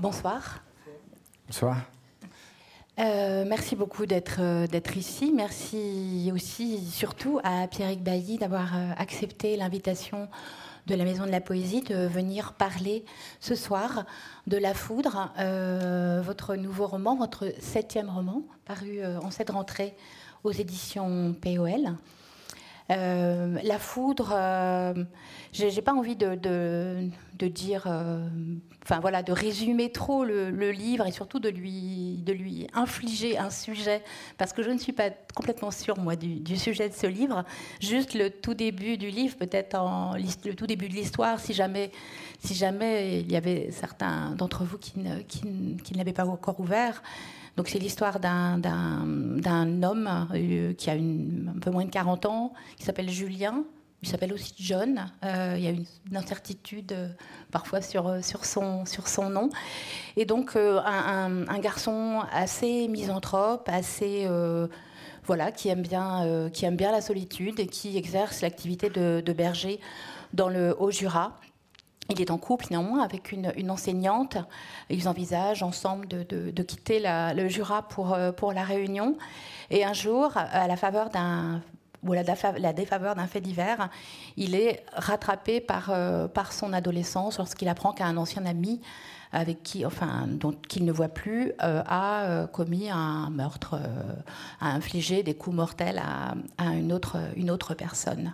[0.00, 0.62] Bonsoir.
[1.46, 1.76] Bonsoir.
[3.00, 5.32] Euh, merci beaucoup d'être d'être ici.
[5.34, 10.28] Merci aussi, surtout, à Pierrick Bailly d'avoir accepté l'invitation
[10.86, 13.04] de la Maison de la Poésie de venir parler
[13.40, 14.04] ce soir
[14.46, 15.32] de La Foudre,
[16.24, 19.96] votre nouveau roman, votre septième roman, paru en cette rentrée
[20.44, 21.94] aux éditions POL.
[22.90, 24.94] Euh, la foudre, euh,
[25.52, 27.10] j'ai pas envie de,
[27.48, 28.26] dire, euh,
[28.82, 34.02] enfin voilà, de résumer trop le, livre et surtout de lui, infliger un sujet,
[34.38, 37.44] parce que je ne suis pas complètement sûre moi du, sujet de ce livre.
[37.80, 39.78] Juste le tout début du livre, peut-être
[40.16, 41.90] le tout début de l'histoire, si jamais,
[42.38, 44.94] si jamais il y avait certains d'entre vous qui,
[45.26, 47.02] qui ne l'avaient pas encore ouvert.
[47.58, 52.84] Donc c'est l'histoire d'un homme euh, qui a un peu moins de 40 ans, qui
[52.84, 53.64] s'appelle Julien.
[54.00, 55.10] Il s'appelle aussi John.
[55.24, 55.84] Euh, il y a une,
[56.14, 57.08] incertitude euh,
[57.50, 59.48] parfois sur, sur, son, sur son nom.
[60.16, 64.28] Et donc un, garçon assez misanthrope, assez
[65.24, 69.80] voilà, qui aime bien, qui aime bien la solitude et qui exerce l'activité de berger
[70.32, 71.40] dans le Haut-Jura.
[72.10, 74.38] Il est en couple néanmoins avec une, enseignante.
[74.88, 79.18] Ils envisagent ensemble de, quitter le Jura pour, euh, pour la Réunion.
[79.70, 81.60] Et un jour, à la faveur d'un
[82.04, 82.22] ou la,
[82.72, 83.90] défaveur d'un fait divers,
[84.36, 88.80] il est rattrapé par, euh, par son adolescence lorsqu'il apprend qu'un ancien ami
[89.32, 90.28] avec qui, enfin,
[90.68, 93.78] qu'il ne voit plus, euh, a commis un meurtre,
[94.60, 96.00] a infligé des coups mortels
[96.58, 96.92] à, une
[97.50, 98.32] autre personne.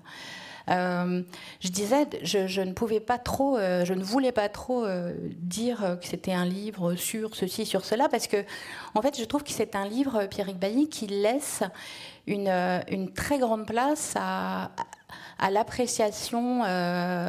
[0.70, 1.22] Euh,
[1.60, 5.98] je disais, je, ne pouvais pas trop, euh, je ne voulais pas trop euh, dire
[6.00, 8.44] que c'était un livre sur ceci, sur cela, parce que,
[8.94, 11.62] en fait, je trouve que c'est un livre, Pierrick Bailly, qui laisse
[12.26, 14.70] une, très grande place à
[15.50, 16.60] l'appréciation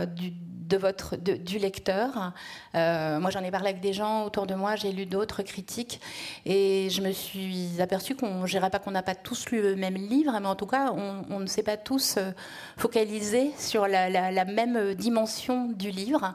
[0.06, 0.34] du
[0.68, 2.34] de votre, du lecteur.
[2.76, 6.02] Euh, moi, j'en ai parlé avec des gens autour de moi, j'ai lu d'autres critiques
[6.46, 9.96] et je me suis aperçue qu'on, je pas qu'on n'a pas tous lu le même
[9.96, 12.32] livre, mais en tout cas, on, ne s'est pas tous euh,
[12.78, 16.34] focalisés sur la, même dimension du livre.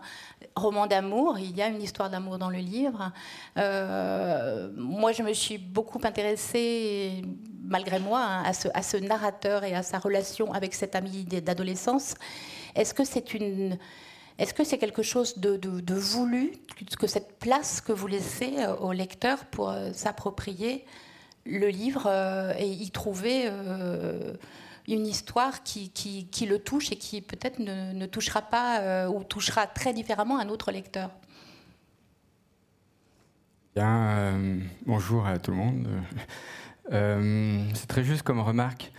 [0.55, 3.13] Roman d'amour, il y a une histoire d'amour dans le livre.
[3.57, 7.23] Euh, moi, je me suis beaucoup intéressée,
[7.65, 11.25] malgré moi, hein, à, ce, à ce narrateur et à sa relation avec cet ami
[11.25, 12.15] d'adolescence.
[12.75, 13.77] Est-ce que c'est une
[14.41, 16.53] est-ce que c'est quelque chose de, voulu,
[16.99, 20.87] que cette place que vous laissez euh, au lecteur pour euh, s'approprier
[21.45, 23.51] le livre euh, et y trouver
[24.89, 25.93] une histoire qui,
[26.49, 31.11] le touche et qui peut-être ne, touchera pas ou touchera très différemment un autre lecteur?
[33.77, 34.41] Bien,
[34.87, 35.87] bonjour à tout le monde.
[37.75, 38.91] c'est très juste comme remarque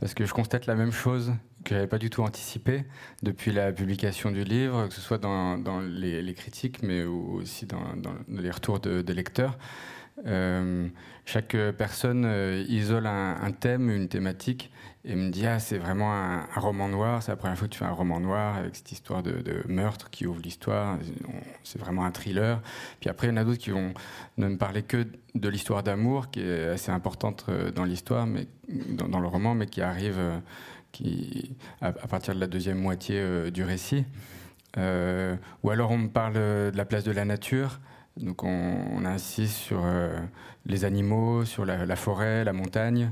[0.00, 1.34] parce que je constate la même chose
[1.64, 2.84] que j'avais pas du tout anticipé
[3.22, 8.14] depuis la publication du livre, que ce soit dans, les, critiques, mais aussi dans, dans
[8.28, 9.58] les retours de, lecteurs.
[10.26, 10.88] Euh,
[11.26, 14.70] chaque personne euh, isole un, thème, une thématique,
[15.04, 17.22] et me dit ah c'est vraiment un, roman noir.
[17.22, 20.10] C'est la première fois que tu fais un roman noir avec cette histoire de, meurtre
[20.10, 20.98] qui ouvre l'histoire.
[21.64, 22.60] C'est vraiment un thriller.
[23.00, 23.94] Puis après il y en a d'autres qui vont
[24.36, 28.46] ne me parler que de l'histoire d'amour qui est assez importante euh, dans l'histoire, mais
[28.68, 30.20] dans, le roman, mais qui arrive
[30.92, 34.04] qui, à, partir de la deuxième moitié euh, du récit.
[34.78, 37.80] Euh, ou alors on me parle de la place de la nature.
[38.16, 40.18] Donc on, insiste sur euh,
[40.66, 43.10] les animaux, sur la, forêt, la montagne.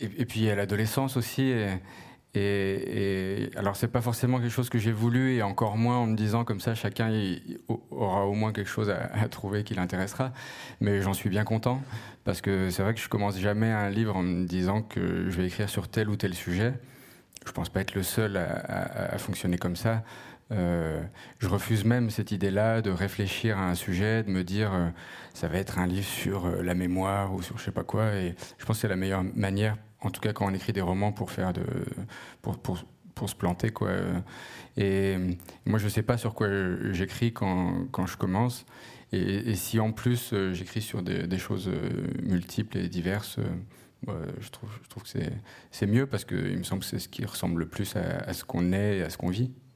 [0.00, 1.42] Et, et puis à l'adolescence aussi.
[1.42, 1.68] Et,
[2.34, 6.16] et, alors, c'est pas forcément quelque chose que j'ai voulu, et encore moins en me
[6.16, 7.10] disant comme ça, chacun
[7.90, 10.32] aura au moins quelque chose à, trouver qui l'intéressera.
[10.80, 11.82] Mais j'en suis bien content,
[12.24, 15.36] parce que c'est vrai que je commence jamais un livre en me disant que je
[15.36, 16.74] vais écrire sur tel ou tel sujet.
[17.46, 20.02] Je pense pas être le seul à, fonctionner comme ça.
[20.50, 21.02] Euh,
[21.38, 24.88] je refuse même cette idée-là de réfléchir à un sujet, de me dire euh,
[25.34, 28.14] ça va être un livre sur euh, la mémoire ou sur je sais pas quoi.
[28.14, 30.80] Et je pense que c'est la meilleure manière en tout cas quand on écrit des
[30.80, 31.64] romans pour faire de
[32.42, 32.78] pour, pour,
[33.14, 33.90] pour se planter quoi.
[34.76, 35.16] Et
[35.66, 36.48] moi je sais pas sur quoi
[36.92, 38.64] j'écris quand, quand je commence.
[39.12, 43.38] Et, si en plus euh, j'écris sur des, choses euh, multiples et diverses
[44.08, 45.08] euh, je trouve je trouve que
[45.70, 48.18] c'est mieux parce que il me semble que c'est ce qui ressemble le plus à,
[48.18, 49.50] à ce qu'on est et à ce qu'on vit.
[49.50, 49.67] bah,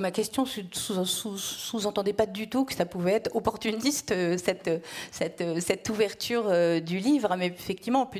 [0.00, 4.70] ma question sous-entendait pas du tout que ça pouvait être opportuniste, euh, cette,
[5.10, 8.10] cette, euh, cette ouverture euh, du livre, mais effectivement,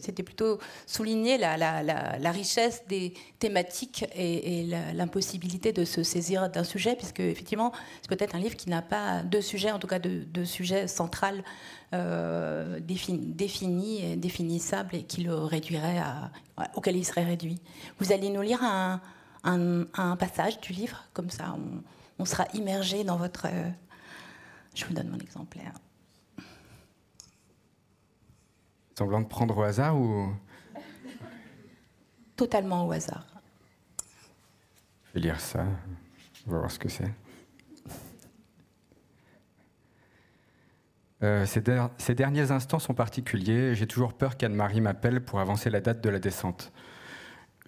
[0.00, 7.20] c'était plutôt souligner la, richesse des thématiques et, l'impossibilité de se saisir d'un sujet, puisque
[7.20, 7.72] effectivement,
[8.02, 10.88] c'est peut-être un livre qui n'a pas de sujet, en tout cas de, de sujet
[10.88, 11.42] central
[11.94, 16.02] euh, défini, définissable et qui le réduirait
[16.74, 17.62] auquel il serait réduit.
[17.98, 19.00] Vous allez nous lire un
[19.44, 21.56] un, passage du livre, comme ça
[22.18, 23.46] on, sera immergé dans votre...
[23.46, 23.70] Euh,
[24.74, 25.72] Je vous donne mon exemplaire.
[28.98, 30.32] Semblant de prendre au hasard ou?
[32.34, 33.26] Totalement au hasard.
[35.06, 35.64] Je vais lire ça.
[36.46, 37.12] On va voir ce que c'est.
[41.22, 41.62] Euh, ces,
[41.98, 43.74] ces, derniers instants sont particuliers.
[43.74, 46.72] J'ai toujours peur qu'Anne-Marie m'appelle pour avancer la date de la descente.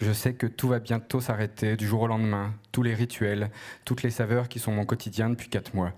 [0.00, 3.50] Je sais que tout va bientôt s'arrêter du jour au lendemain, tous les rituels,
[3.85, 5.93] toutes les saveurs qui sont mon quotidien depuis quatre mois.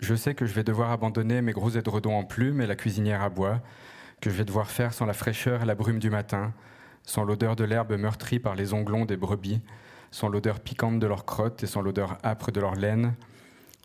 [0.00, 3.22] Je sais que je vais devoir abandonner mes gros édredons en plumes et la cuisinière
[3.22, 3.62] à bois,
[4.20, 6.52] que je vais devoir faire sans la fraîcheur et la brume du matin,
[7.04, 9.62] sans l'odeur de l'herbe meurtrie par les onglons des brebis,
[10.10, 13.14] sans l'odeur piquante de leurs crottes et sans l'odeur âpre de leur laine,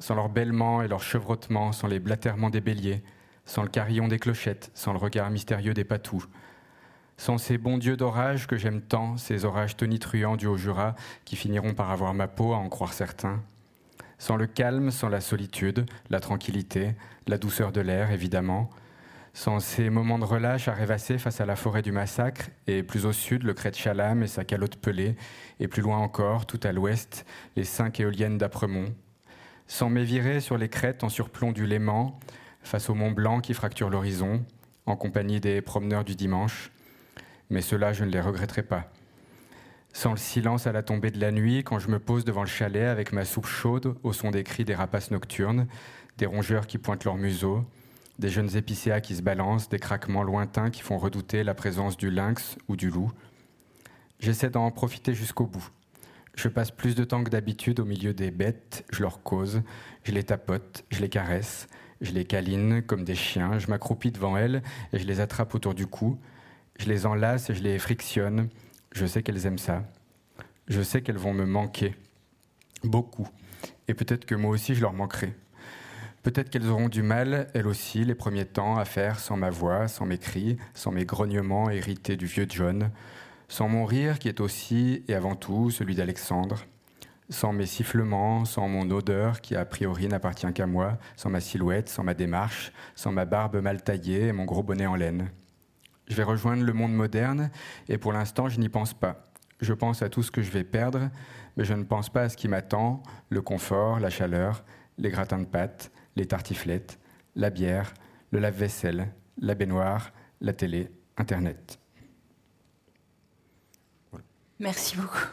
[0.02, 3.02] sans leur bêlement et leur chevrotement, sans les blatèrements des béliers,
[3.46, 6.28] sans le carillon des clochettes, sans le regard mystérieux des patous,
[7.18, 11.74] sans ces bons dieux d'orage que j'aime tant, ces orages tonitruants du Haut-Jura qui finiront
[11.74, 13.42] par avoir ma peau, à en croire certains,
[14.19, 16.96] sans le calme, sans la solitude, la tranquillité,
[17.28, 18.69] la douceur de l'air, évidemment,
[19.34, 23.06] sans ces moments de relâche à rêvasser face à la forêt du massacre, et plus
[23.06, 25.16] au sud, le crêt de Chalam et sa calotte pelée,
[25.60, 27.25] et plus loin encore, tout à l'ouest,
[27.56, 28.94] les cinq éoliennes d'Apremont,
[29.68, 32.18] sans m'évirer sur les crêtes en surplomb du Léman,
[32.62, 34.44] face au mont Blanc qui fracture l'horizon,
[34.86, 36.72] en compagnie des promeneurs du dimanche.
[37.50, 38.92] Mais cela, je ne les regretterai pas.
[39.94, 42.48] Sans le silence à la tombée de la nuit, quand je me pose devant le
[42.48, 45.68] chalet avec ma soupe chaude au son des cris des rapaces nocturnes,
[46.18, 47.66] des rongeurs qui pointent leur museau,
[48.20, 52.10] des jeunes épicéas qui se balancent, des craquements lointains qui font redouter la présence du
[52.10, 53.12] lynx ou du loup.
[54.20, 55.70] J'essaie d'en profiter jusqu'au bout.
[56.36, 59.62] Je passe plus de temps que d'habitude au milieu des bêtes, je leur cause,
[60.04, 61.68] je les tapote, je les caresse,
[62.02, 64.62] je les câline comme des chiens, je m'accroupis devant elles
[64.94, 66.20] et je les attrape autour du cou,
[66.78, 68.50] je les enlace je les frictionne,
[68.92, 69.84] je sais qu'elles aiment ça,
[70.68, 71.96] je sais qu'elles vont me manquer,
[72.84, 73.28] beaucoup,
[73.88, 75.34] et peut-être que moi aussi je leur manquerai.
[76.24, 79.88] Peut-être qu'elles auront du mal, elles aussi, les premiers temps, à faire sans ma voix,
[79.88, 82.92] sans mes cris, sans mes grognements hérités du vieux John,
[83.48, 86.66] sans mon rire qui est aussi et avant tout celui d'Alexandre,
[87.30, 91.88] sans mes sifflements, sans mon odeur qui a priori n'appartient qu'à moi, sans ma silhouette,
[91.88, 95.30] sans ma démarche, sans ma barbe mal taillée et mon gros bonnet en laine.
[96.07, 97.50] Je vais rejoindre le monde moderne
[97.89, 99.31] et pour l'instant je n'y pense pas.
[99.59, 101.09] Je pense à tout ce que je vais perdre,
[101.56, 104.63] mais je ne pense pas à ce qui m'attend, le confort, la chaleur,
[104.98, 107.00] les gratins de pâtes, les tartiflettes,
[107.36, 107.94] la bière,
[108.31, 110.12] le lave-vaisselle, la baignoire,
[110.42, 111.80] la télé, Internet.
[114.59, 115.27] Merci beaucoup.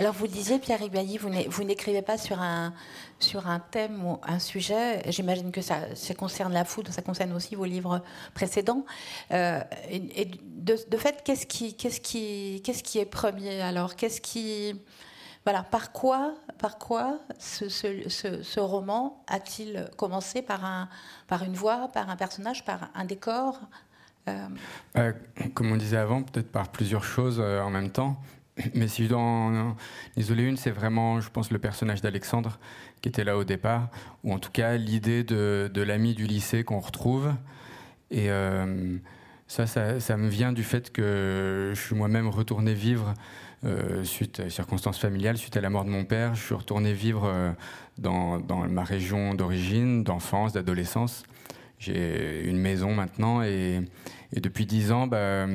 [0.00, 2.74] Alors vous le disiez, Pierre Bailly, vous n'écrivez pas sur un,
[3.20, 5.08] sur un thème ou un sujet.
[5.12, 5.82] J'imagine que ça,
[6.18, 8.02] concerne la foudre, ça concerne aussi vos livres
[8.34, 8.84] précédents.
[9.30, 13.94] Euh, et, de, fait, qu'est-ce qui, qui, qui est premier alors?
[13.94, 14.74] Qu'est-ce qui,
[15.44, 20.42] voilà, par quoi, par quoi ce, roman a-t-il commencé?
[20.42, 20.88] Par un,
[21.28, 23.60] par une voix, par un personnage, par un décor?
[24.28, 24.48] Euh,
[24.96, 25.12] euh,
[25.54, 28.16] comme on disait avant, peut-être par plusieurs choses en même temps.
[28.74, 29.76] Mais si je dois en
[30.16, 32.58] isoler une, c'est vraiment, je pense, le personnage d'Alexandre
[33.00, 33.88] qui était là au départ,
[34.22, 37.34] ou en tout cas l'idée de, l'ami du lycée qu'on retrouve.
[38.10, 38.28] Et
[39.46, 43.12] ça, ça, me vient du fait que je suis moi-même retourné vivre
[44.04, 46.34] suite à circonstances familiales, suite à la mort de mon père.
[46.34, 47.54] Je suis retourné vivre
[47.98, 51.24] dans, dans ma région d'origine, d'enfance, d'adolescence.
[51.78, 53.82] J'ai une maison maintenant et,
[54.32, 55.46] depuis dix ans, bah,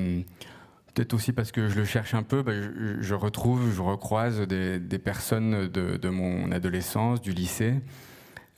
[0.99, 2.51] peut-être aussi parce que je le cherche un peu, bah,
[2.99, 7.75] je, retrouve, je recroise des, personnes de, mon adolescence, du lycée.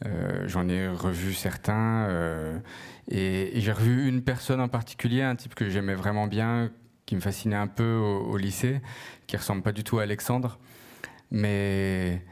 [0.08, 2.58] Euh, j'en ai revu certains euh,
[3.12, 6.72] et, j'ai revu une personne en particulier, un type que j'aimais vraiment bien,
[7.06, 8.82] qui me fascinait un peu au, lycée,
[9.28, 10.58] qui ressemble pas du tout à Alexandre,
[11.30, 12.24] mais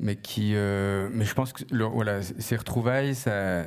[0.00, 3.66] mais qui, euh, mais je pense que voilà, ces retrouvailles, ça,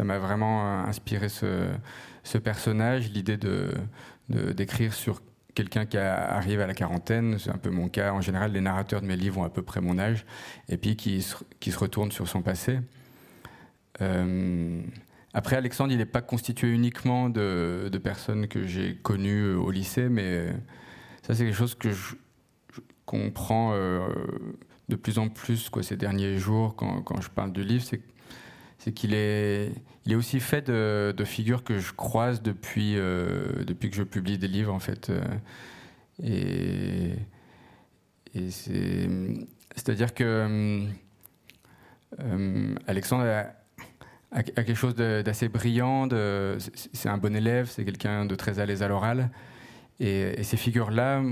[0.00, 3.72] m'a vraiment inspiré ce personnage, l'idée de
[4.54, 5.22] d'écrire sur
[5.54, 8.12] quelqu'un qui arrive à la quarantaine, c'est un peu mon cas.
[8.12, 10.24] En général, les narrateurs de mes livres ont à peu près mon âge,
[10.68, 12.80] et puis qui se, qui se retourne sur son passé.
[14.00, 14.80] Euh,
[15.34, 20.08] après, Alexandre, il n'est pas constitué uniquement de, de personnes que j'ai connues au lycée,
[20.08, 20.48] mais
[21.22, 22.14] ça, c'est quelque chose que je,
[23.04, 23.72] comprends.
[23.74, 24.06] Euh,
[24.88, 28.00] de plus en plus quoi, ces derniers jours, quand, quand je parle du livre, c'est
[28.82, 29.70] c'est qu'il est,
[30.06, 34.38] il est aussi fait de, figures que je croise depuis, euh, depuis que je publie
[34.38, 35.10] des livres, en fait.
[35.10, 35.22] Euh,
[38.34, 39.08] et, c'est,
[39.76, 40.84] c'est-à-dire que
[42.20, 43.24] euh, Alexandre
[44.32, 46.08] a, quelque chose d'assez brillant,
[46.92, 49.30] c'est un bon élève, c'est quelqu'un de très à l'aise à l'oral.
[50.00, 51.22] Et, ces figures-là,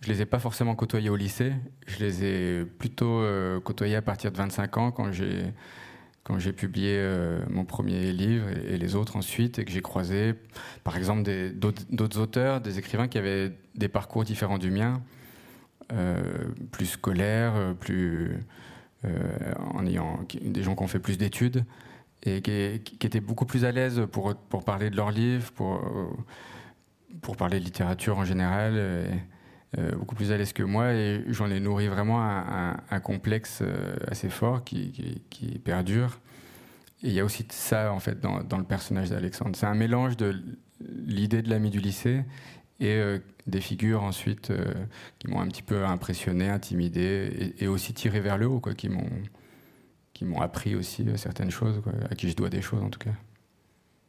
[0.00, 1.52] je les ai pas forcément côtoyés au lycée.
[1.86, 3.22] Je les ai plutôt
[3.64, 5.52] côtoyés à partir de 25 ans quand j'ai
[6.24, 7.06] quand j'ai publié
[7.48, 10.34] mon premier livre et, les autres ensuite, et que j'ai croisé,
[10.82, 11.22] par exemple,
[11.54, 15.02] d'autres auteurs, des écrivains qui avaient des parcours différents du mien,
[16.72, 18.38] plus scolaires, plus
[19.04, 21.64] en ayant des gens qui ont fait plus d'études
[22.22, 25.82] et qui, qui, étaient beaucoup plus à l'aise pour, pour parler de leurs livres, pour,
[27.20, 28.78] pour parler de littérature en général,
[29.78, 30.92] euh, beaucoup plus à l'aise que moi.
[30.92, 34.92] Et j'en ai nourri vraiment un, complexe euh, assez fort qui,
[35.64, 36.20] perdure.
[37.02, 39.56] Et il y a aussi ça, en fait, dans, le personnage d'Alexandre.
[39.56, 40.34] C'est un mélange de
[40.80, 42.24] l'idée de l'ami du lycée
[42.80, 44.52] et euh, des figures ensuite
[45.18, 48.88] qui m'ont un petit peu impressionné, intimidé et, aussi tiré vers le haut, quoi, qui
[48.88, 49.08] m'ont
[50.14, 53.10] qui m'ont appris aussi certaines choses, à qui je dois des choses en tout cas.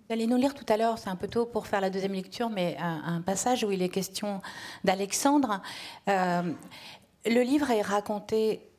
[0.07, 2.13] Vous allez nous lire tout à l'heure, c'est un peu tôt pour faire la deuxième
[2.13, 4.39] lecture, mais un, passage où il est question
[4.83, 5.61] d'Alexandre.
[6.07, 6.53] Euh,
[7.25, 8.69] le livre est raconté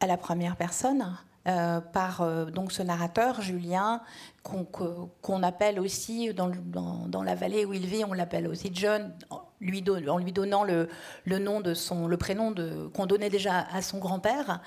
[0.00, 1.16] à la première personne.
[1.48, 4.00] Euh, par donc ce narrateur Julien
[4.44, 9.12] qu'on appelle aussi dans, la vallée où il vit on l'appelle aussi John
[9.62, 10.88] lui en lui donnant le,
[11.26, 12.54] nom de son le prénom
[12.92, 14.60] qu'on donnait déjà à son grand-père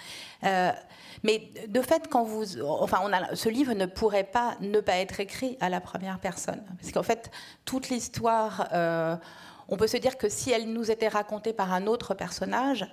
[1.24, 3.00] mais de fait, quand vous, enfin,
[3.34, 7.04] ce livre ne pourrait pas ne pas être écrit à la première personne, parce qu'en
[7.04, 7.32] fait,
[7.66, 9.16] toute l'histoire, euh,
[9.68, 12.86] on peut se dire que si elle nous était racontée par un autre personnage,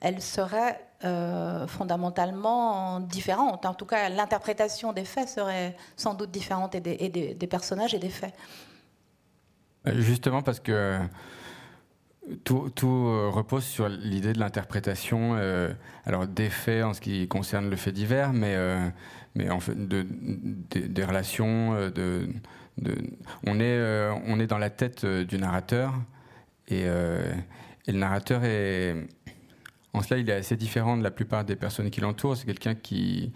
[0.00, 3.66] elle serait euh, fondamentalement différente.
[3.66, 7.98] En tout cas, l'interprétation des faits serait sans doute différente et des, des personnages et
[7.98, 8.34] des faits.
[9.84, 11.00] Justement parce que
[12.44, 15.72] tout, euh, repose sur l'idée de l'interprétation, euh,
[16.04, 18.88] alors des faits en ce qui concerne le fait divers, mais, euh,
[19.34, 20.06] mais en fait de,
[20.74, 21.90] des relations.
[23.46, 25.94] On, est, on est dans la tête du narrateur,
[26.68, 28.94] et, et, le narrateur est.
[29.92, 32.36] En cela, il est assez différent de la plupart des personnes qui l'entourent.
[32.36, 33.32] C'est quelqu'un qui,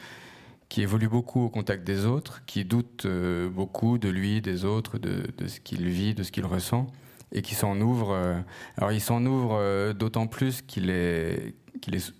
[0.69, 3.07] qui évolue beaucoup au contact des autres, qui doute
[3.53, 6.87] beaucoup de lui, des autres, de ce qu'il vit, de ce qu'il ressent
[7.35, 8.13] et qui s'en ouvre.
[8.13, 8.41] Euh,
[8.79, 11.55] alors il s'en ouvre euh, d'autant plus qu'il est,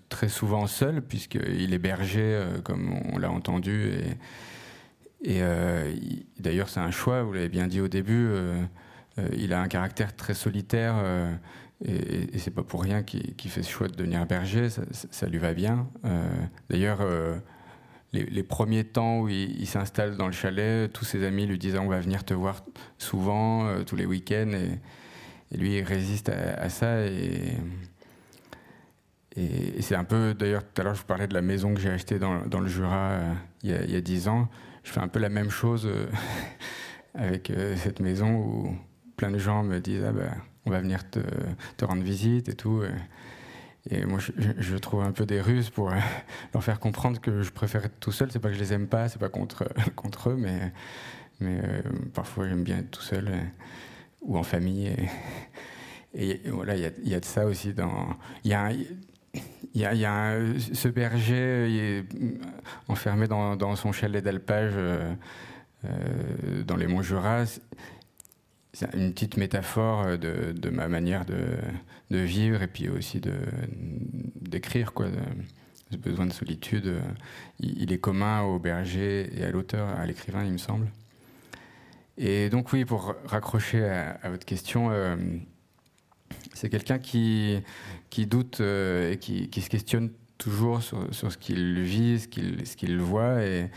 [0.09, 3.93] très souvent seul, puisqu'il est berger, euh, comme on l'a entendu.
[5.23, 5.41] Et,
[6.39, 8.29] d'ailleurs, c'est un choix, vous l'avez bien dit au début,
[9.35, 10.97] il a un caractère très solitaire.
[11.83, 15.39] et, et c'est pas pour rien qu'il fait ce choix de devenir berger, ça, lui
[15.39, 15.87] va bien.
[16.69, 16.99] D'ailleurs,
[18.13, 21.87] les, premiers temps où il, s'installe dans le chalet, tous ses amis lui disent on
[21.87, 22.63] va venir te voir
[22.99, 24.51] souvent, tous les week-ends.
[25.55, 26.99] Et lui, il résiste à, ça.
[27.05, 27.53] Et,
[29.79, 31.89] c'est un peu, d'ailleurs, tout à l'heure, je vous parlais de la maison que j'ai
[31.89, 33.33] achetée dans, le Jura euh,
[33.63, 34.49] il, y a, dix ans.
[34.83, 36.07] Je fais un peu la même chose euh,
[37.13, 38.77] avec euh, cette maison où
[39.17, 40.31] plein de gens me disent ah ben,
[40.65, 41.19] on va venir te,
[41.83, 42.83] rendre visite et tout.
[43.89, 45.91] Et moi, je, je, trouve un peu des ruses pour
[46.53, 48.29] leur faire comprendre que je préfère être tout seul.
[48.31, 50.73] C'est pas que je les aime pas, c'est pas contre, contre eux, mais,
[51.39, 51.61] mais
[52.13, 53.29] parfois j'aime bien être tout seul
[54.25, 54.93] ou en famille.
[56.13, 58.09] Et, voilà, il y, a de ça aussi dans.
[58.43, 62.05] Il y a, il y a, y a ce berger est
[62.87, 65.13] enfermé dans, son chalet d'alpage euh,
[65.85, 67.43] euh, dans les monts Jura.
[68.73, 73.21] C'est une petite métaphore de, ma manière de, vivre et puis aussi
[74.41, 75.07] d'écrire, quoi.
[75.91, 76.93] ce besoin de solitude,
[77.59, 80.87] il est commun au berger et à l'auteur, à l'écrivain, il me semble.
[82.17, 85.15] Et donc oui, pour raccrocher à, votre question, euh,
[86.53, 87.61] c'est quelqu'un qui,
[88.09, 92.63] qui doute euh, et qui, se questionne toujours sur, sur ce qu'il vit, ce qu'il
[92.63, 93.43] qu'il voit.
[93.43, 93.69] Et,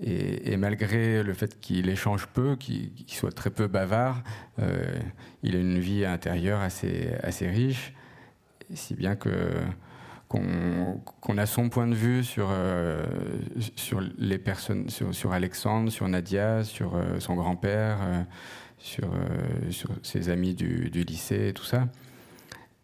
[0.00, 4.22] et, malgré le fait qu'il échange peu, qu'il soit très peu bavard,
[4.58, 4.98] euh,
[5.42, 7.92] il a une vie intérieure assez, assez riche,
[8.74, 9.30] si bien que
[10.32, 13.04] qu'on a son point de vue sur, euh,
[13.76, 18.22] sur les personnes, sur, Alexandre, sur Nadia, sur euh, son grand-père, euh,
[18.78, 19.08] sur,
[20.02, 21.88] ses amis du, du, lycée, tout ça.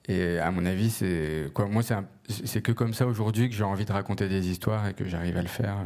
[0.06, 1.82] Et à mon avis, c'est Moi,
[2.28, 5.36] c'est que comme ça aujourd'hui que j'ai envie de raconter des histoires et que j'arrive
[5.36, 5.76] à le faire.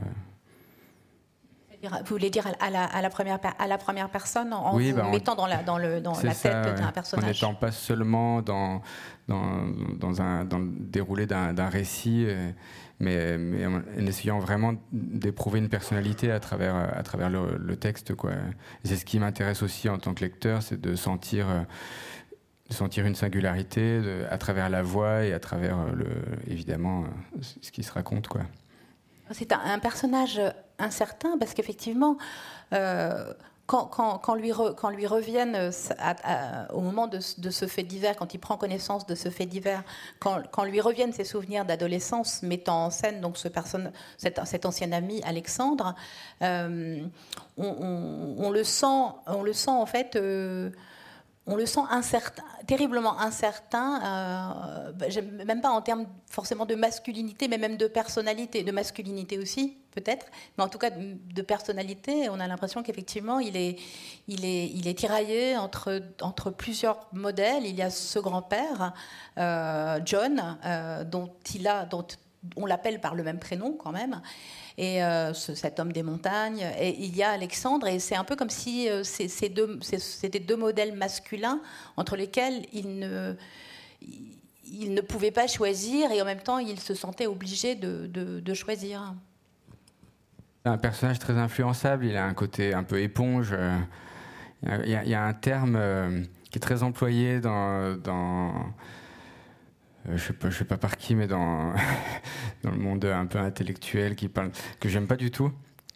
[1.82, 5.08] Vous voulez dire à la, à la, première, à la première personne en vous bah,
[5.10, 8.82] mettant dans la, dans le, dans la tête d'un personnage En n'étant pas seulement dans,
[9.26, 9.66] dans,
[9.98, 12.50] dans, un, dans le déroulé d'un récit, euh,
[13.00, 18.12] mais, mais, en essayant vraiment d'éprouver une personnalité à travers, à travers le, texte.
[18.84, 21.46] C'est ce qui m'intéresse aussi en tant que lecteur, c'est de sentir,
[22.68, 26.06] de sentir une singularité à travers la voix et à travers, le,
[26.46, 27.04] évidemment,
[27.40, 28.28] ce qui se raconte.
[28.28, 28.42] Quoi.
[29.32, 30.40] C'est un, personnage
[30.78, 32.16] incertain parce qu'effectivement,
[32.72, 33.32] euh,
[33.66, 38.56] quand, lui, quand lui reviennent euh, au moment de, ce fait divers, quand il prend
[38.56, 39.82] connaissance de ce fait divers,
[40.18, 45.22] quand, lui reviennent ses souvenirs d'adolescence, mettant en scène donc ce personne, cet, ancien ami
[45.24, 45.94] Alexandre,
[46.42, 47.02] euh,
[47.56, 48.86] on, le sent,
[49.26, 50.16] on le sent en fait.
[50.16, 50.70] Euh,
[51.46, 51.80] on le sent
[52.66, 55.06] terriblement incertain, euh, bah,
[55.44, 60.26] même pas en termes forcément de masculinité, mais même de personnalité, de masculinité aussi, peut-être,
[60.56, 62.28] mais en tout cas de, personnalité.
[62.30, 63.76] On a l'impression qu'effectivement, il est,
[64.28, 67.66] il, est, il est tiraillé entre, entre plusieurs modèles.
[67.66, 68.92] Il y a ce grand-père,
[69.38, 72.06] euh, John, euh, dont, il a, dont
[72.56, 74.20] on l'appelle par le même prénom quand même
[74.78, 76.66] et euh, cet homme des montagnes.
[76.78, 80.96] Et il y a Alexandre, et c'est un peu comme si euh, c'était deux modèles
[80.96, 81.60] masculins
[81.96, 83.36] entre lesquels il ne,
[85.00, 89.14] pouvait pas choisir, et en même temps, il se sentait obligé de, choisir.
[90.64, 93.54] Un personnage très influençable, il a un côté un peu éponge.
[94.64, 98.48] Il y a, un terme euh, qui est très employé dans, euh,
[100.10, 101.72] je sais pas, sais pas par qui, mais dans
[102.62, 105.52] dans le monde un peu intellectuel qui parle que j'aime pas du tout,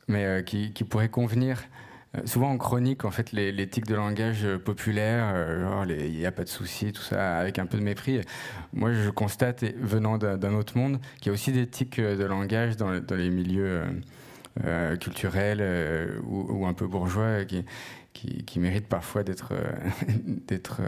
[0.08, 1.62] mais euh, qui, pourrait convenir.
[2.16, 6.26] Euh, souvent en chronique, en fait, les, les tics de langage populaire, genre il n'y
[6.26, 8.20] a pas de souci, tout ça, avec un peu de mépris.
[8.72, 12.76] Moi, je constate, venant d'un autre monde, qu'il y a aussi des tics de langage
[12.76, 13.82] dans, les milieux
[15.00, 17.64] culturels ou, ou, un peu bourgeois qui,
[18.14, 19.52] qui, qui méritent parfois d'être
[20.46, 20.80] d'être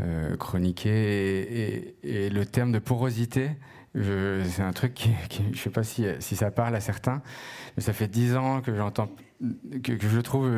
[0.00, 0.36] euh.
[0.84, 3.50] Et, le terme de porosité,
[3.94, 7.22] c'est un truc qui, je ne sais pas si, si, ça parle à certains,
[7.76, 9.08] mais ça fait dix ans que j'entends,
[9.82, 10.50] que, je trouve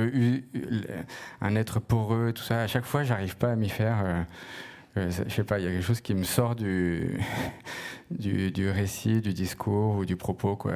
[1.40, 2.62] un être poreux, tout ça.
[2.62, 4.02] À chaque fois, j'arrive pas à m'y faire.
[4.04, 4.22] Euh,
[4.96, 7.20] euh, je sais pas, il y a quelque chose qui me sort du,
[8.10, 10.74] du, du, récit, du discours ou du propos, quoi.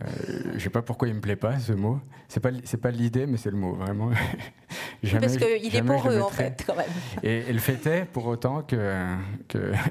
[0.00, 2.00] Euh, je sais pas pourquoi il me plaît pas ce mot.
[2.28, 4.10] C'est pas c'est pas l'idée, mais c'est le mot vraiment.
[5.02, 6.86] jamais, parce qu'il est pour eux en fait quand même.
[7.22, 9.04] Et, le fait est pour autant que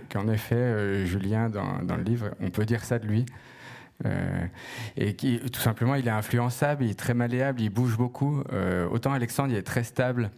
[0.09, 3.25] qu'en effet euh, Julien dans, dans, le livre, on peut dire ça de lui.
[4.03, 4.45] Euh,
[4.97, 8.41] et qui, tout simplement, il est influençable, il est très malléable, il bouge beaucoup.
[8.89, 10.31] Autant Alexandre, il est très stable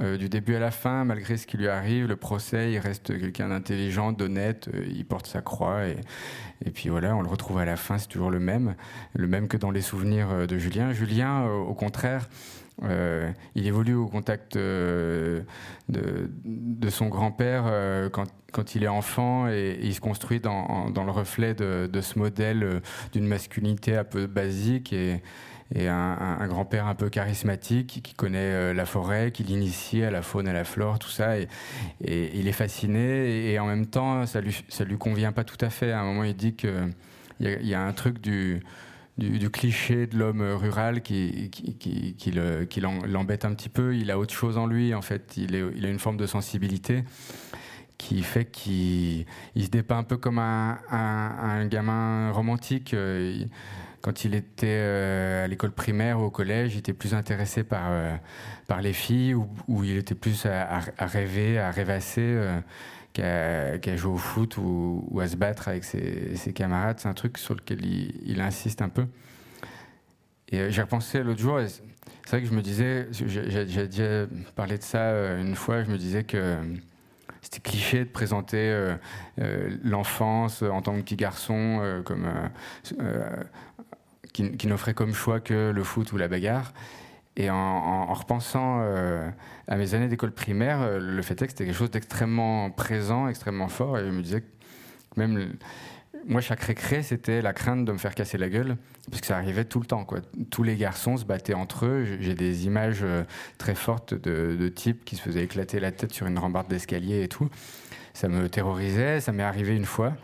[0.00, 3.18] euh, du début à la fin, malgré ce qui lui arrive, le procès, il reste
[3.18, 7.64] quelqu'un d'intelligent, d'honnête, euh, il porte sa croix et, puis voilà, on le retrouve à
[7.64, 8.76] la fin, c'est toujours le même,
[9.14, 10.92] le même que dans les souvenirs euh, de Julien.
[10.92, 12.28] Julien, au contraire,
[12.80, 15.44] il évolue au contact de,
[16.90, 17.64] son grand-père
[18.52, 22.20] quand, il est enfant et, il se construit dans, dans le reflet de, de ce
[22.20, 22.80] modèle
[23.12, 25.20] d'une masculinité un peu basique et,
[25.74, 30.22] et un, grand-père un peu charismatique qui connaît euh, la forêt, qui l'initie à la
[30.22, 31.38] faune, à la flore, tout ça.
[31.38, 31.48] Et,
[32.00, 35.92] il est fasciné et, en même temps, ça lui, lui convient pas tout à fait.
[35.92, 36.94] À un moment, il dit qu'il
[37.40, 38.62] y, a un truc du,
[39.52, 41.50] cliché de l'homme rural qui,
[43.06, 43.94] l'embête un petit peu.
[43.94, 45.36] Il a autre chose en lui, en fait.
[45.36, 47.04] Il, a une forme de sensibilité
[47.98, 49.26] qui fait qu'il
[49.56, 52.94] se dépeint un peu comme un, un, gamin romantique.
[52.94, 53.44] Euh,
[54.00, 57.86] quand il était euh, à l'école primaire ou au collège, il était plus intéressé par,
[57.88, 58.14] euh,
[58.66, 59.48] par les filles, ou,
[59.84, 62.20] il était plus à, rêver, à rêvasser,
[63.18, 67.00] euh, qu'à jouer au foot ou, à se battre avec ses, camarades.
[67.00, 69.06] C'est un truc sur lequel il, insiste un peu.
[70.50, 74.82] Et j'ai repensé l'autre jour, c'est vrai que je me disais, j'ai déjà parlé de
[74.82, 76.56] ça une fois, je me disais que
[77.42, 78.94] c'était cliché de présenter
[79.82, 82.26] l'enfance en tant que petit garçon comme
[84.32, 86.72] qui, n'offrait comme choix que le foot ou la bagarre.
[87.36, 89.30] Et en, repensant euh,
[89.68, 93.28] à mes années d'école primaire, euh, le fait est que c'était quelque chose d'extrêmement présent,
[93.28, 93.96] extrêmement fort.
[93.98, 94.46] Et je me disais que
[95.16, 95.52] même
[96.26, 98.76] moi, chaque récré, c'était la crainte de me faire casser la gueule,
[99.08, 100.06] parce que ça arrivait tout le temps.
[100.50, 102.04] Tous les garçons se battaient entre eux.
[102.20, 103.22] J'ai des images euh,
[103.56, 107.22] très fortes de, de types qui se faisaient éclater la tête sur une rambarde d'escalier
[107.22, 107.48] et tout.
[108.14, 109.20] Ça me terrorisait.
[109.20, 110.14] Ça m'est arrivé une fois.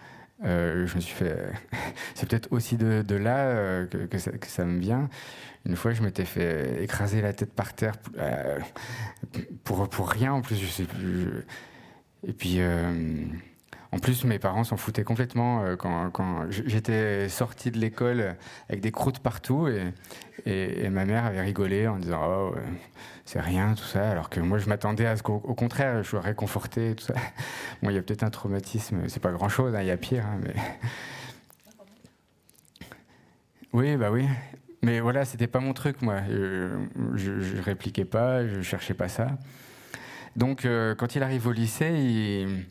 [0.43, 1.53] Euh, je me suis fait.
[2.15, 5.09] c'est peut-être aussi de, là euh, que, ça, me vient.
[5.65, 8.59] Une fois, je m'étais fait écraser la tête par terre euh,
[9.63, 10.57] pour, pour rien en plus.
[10.57, 11.47] Je sais plus.
[12.27, 12.59] Et puis.
[13.95, 18.35] En plus, mes parents s'en foutaient complètement quand, quand j'étais sorti de l'école
[18.69, 22.55] avec des croûtes partout et, ma mère avait rigolé en disant oh
[23.25, 26.21] c'est rien tout ça alors que moi je m'attendais à ce qu'au contraire je sois
[26.21, 27.15] réconforté tout ça.
[27.83, 29.97] Bon il y a peut-être un traumatisme c'est pas grand chose hein, il y a
[29.97, 30.55] pire hein, mais
[33.73, 34.27] oui bah oui.
[34.83, 36.17] Mais voilà c'était pas mon truc moi.
[36.29, 36.73] Je,
[37.15, 39.29] je, répliquais pas je cherchais pas ça.
[40.35, 42.67] Donc euh, quand il arrive au lycée il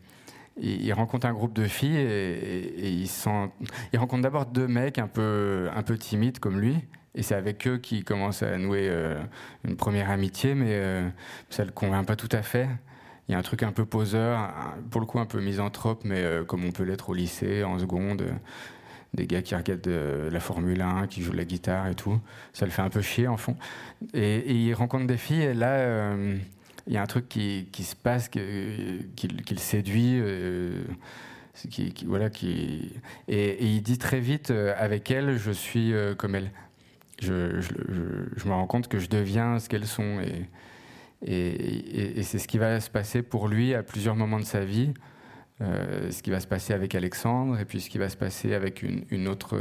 [0.58, 5.84] il, rencontre un groupe de filles et, il, rencontre d'abord deux mecs un peu, un
[5.84, 6.78] peu timides comme lui,
[7.16, 8.92] et c'est avec eux qu'il commence à nouer
[9.64, 11.04] une première amitié, mais
[11.50, 12.68] ça ne le convainc pas tout à fait.
[13.28, 14.54] Il y a un truc un peu poseur,
[14.92, 18.24] pour le coup un peu misanthrope, mais comme on peut l'être au lycée, en seconde
[19.14, 22.20] des gars qui regardent la Formule 1, qui jouent de la guitare et tout.
[22.52, 23.56] Ça le fait un peu chier en fond.
[24.14, 26.38] Et, il rencontre des filles et là, euh,
[26.88, 30.20] il y a un truc qui, se passe, qui, le séduit.
[30.20, 30.84] Euh,
[32.06, 32.92] voilà, qui,
[33.28, 36.52] et, il dit très vite, euh, avec elle, je suis comme elle.
[37.22, 37.36] Je,
[38.46, 40.20] me rends compte que je deviens ce qu'elles sont.
[41.26, 44.94] Et, c'est ce qui va se passer pour lui à plusieurs moments de sa vie.
[45.62, 48.56] Euh, ce qui va se passer avec Alexandre et puis ce qui va se passer
[48.56, 49.58] avec une, autre,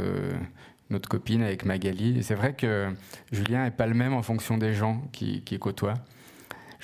[1.07, 2.17] copine, avec Magali.
[2.17, 2.89] Et c'est vrai que
[3.31, 5.93] Julien n'est pas le même en fonction des gens qui, qui côtoient.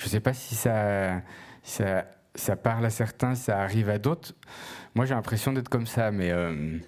[0.00, 1.20] Je ne sais pas si ça,
[2.56, 4.32] parle à certains, ça arrive à d'autres.
[4.94, 6.78] Moi, j'ai l'impression d'être comme ça, mais, euh,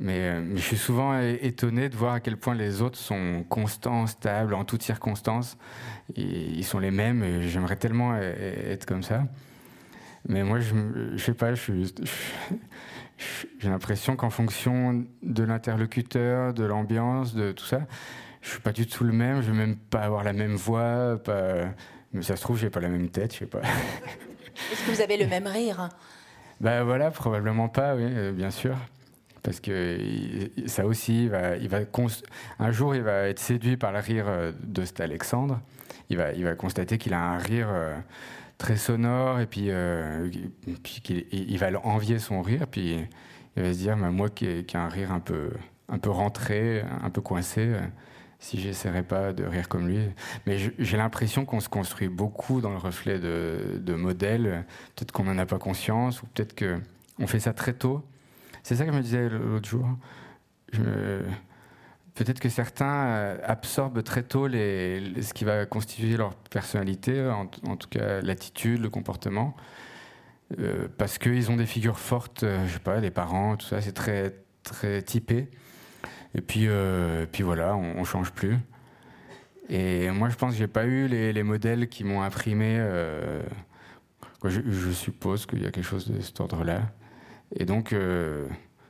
[0.00, 4.54] mais, je suis souvent étonné de voir à quel point les autres sont constants, stables,
[4.54, 5.58] en toutes circonstances.
[6.16, 9.24] ils sont les mêmes et j'aimerais tellement être comme ça.
[10.26, 10.74] Mais moi, je,
[11.16, 11.84] je sais pas, j'ai
[13.68, 17.82] l'impression qu'en fonction de l'interlocuteur, de l'ambiance, de tout ça,
[18.40, 19.42] je suis pas du tout le même.
[19.42, 21.18] Je vais même pas avoir la même voix.
[22.14, 23.60] Mais ça se trouve, j'ai pas la même tête, je sais pas.
[24.72, 25.88] Est-ce que vous avez le même rire?
[26.60, 28.76] Ben voilà, probablement pas, oui, euh, bien sûr.
[29.42, 29.98] Parce que
[30.66, 31.80] ça aussi, il va, il va
[32.58, 35.60] un jour, il va être séduit par le rire euh, de cet Alexandre.
[36.08, 37.68] Il va, il va constater qu'il a un rire.
[37.70, 37.96] Euh,
[38.56, 40.30] très sonore, et puis, euh,
[40.82, 43.04] puis il, va envier son rire, puis
[43.56, 45.50] il va se dire, bah, moi qui ai, un rire un peu,
[45.88, 47.72] un peu rentré, un peu coincé,
[48.44, 49.98] si j'essaierais pas de rire comme lui.
[50.46, 55.38] Mais j'ai l'impression qu'on se construit beaucoup dans le reflet de, modèles, peut-être qu'on n'en
[55.38, 58.04] a pas conscience, ou peut-être qu'on fait ça très tôt.
[58.62, 59.88] C'est ça que je me disais l'autre jour.
[62.14, 67.88] Peut-être que certains euh, absorbent très tôt ce qui va constituer leur personnalité, en, tout
[67.88, 69.56] cas l'attitude, le comportement,
[70.60, 73.80] euh, parce qu'ils ont des figures fortes, euh, je sais pas, des parents, tout ça,
[73.80, 75.50] c'est très, très typé.
[76.34, 76.68] Et puis,
[77.32, 78.56] puis voilà, on, ne change plus.
[79.68, 82.76] Et moi, je pense que j'ai pas eu les, modèles qui m'ont imprimé.
[84.44, 86.82] Je, je, suppose qu'il y a quelque chose de cet ordre-là.
[87.56, 87.94] Et donc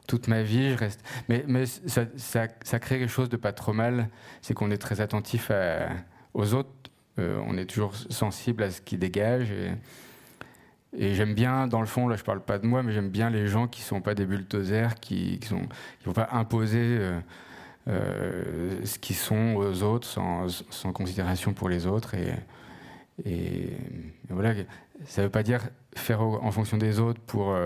[0.07, 1.03] toute ma vie, je reste.
[1.29, 4.09] Mais, mais ça, ça, crée quelque chose de pas trop mal,
[4.43, 5.51] c'est qu'on est très attentif
[6.35, 6.71] aux autres,
[7.19, 9.53] euh, on est toujours sensible à ce qui dégage.
[10.97, 13.31] Et j'aime bien, dans le fond, là je parle pas de moi, mais j'aime bien
[13.31, 15.49] les gens qui sont pas des bulldozers, qui qui
[16.05, 17.21] vont pas imposer euh,
[17.89, 22.15] euh, ce qu'ils sont aux autres sans, sans, considération pour les autres.
[22.15, 22.33] Et,
[23.25, 23.71] et,
[24.31, 24.55] voilà,
[25.07, 25.61] ça veut pas dire
[25.97, 27.57] faire en fonction des autres pour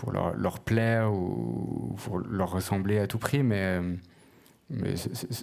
[0.00, 3.80] pour leur, plaire ou pour leur ressembler à tout prix, mais,
[4.70, 4.94] mais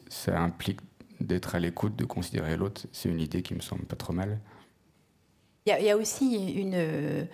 [0.10, 0.80] ça implique
[1.22, 2.88] d'être à l'écoute, de considérer l'autre.
[2.92, 4.40] C'est une idée qui me semble pas trop mal.
[5.68, 7.28] Il y, a aussi une,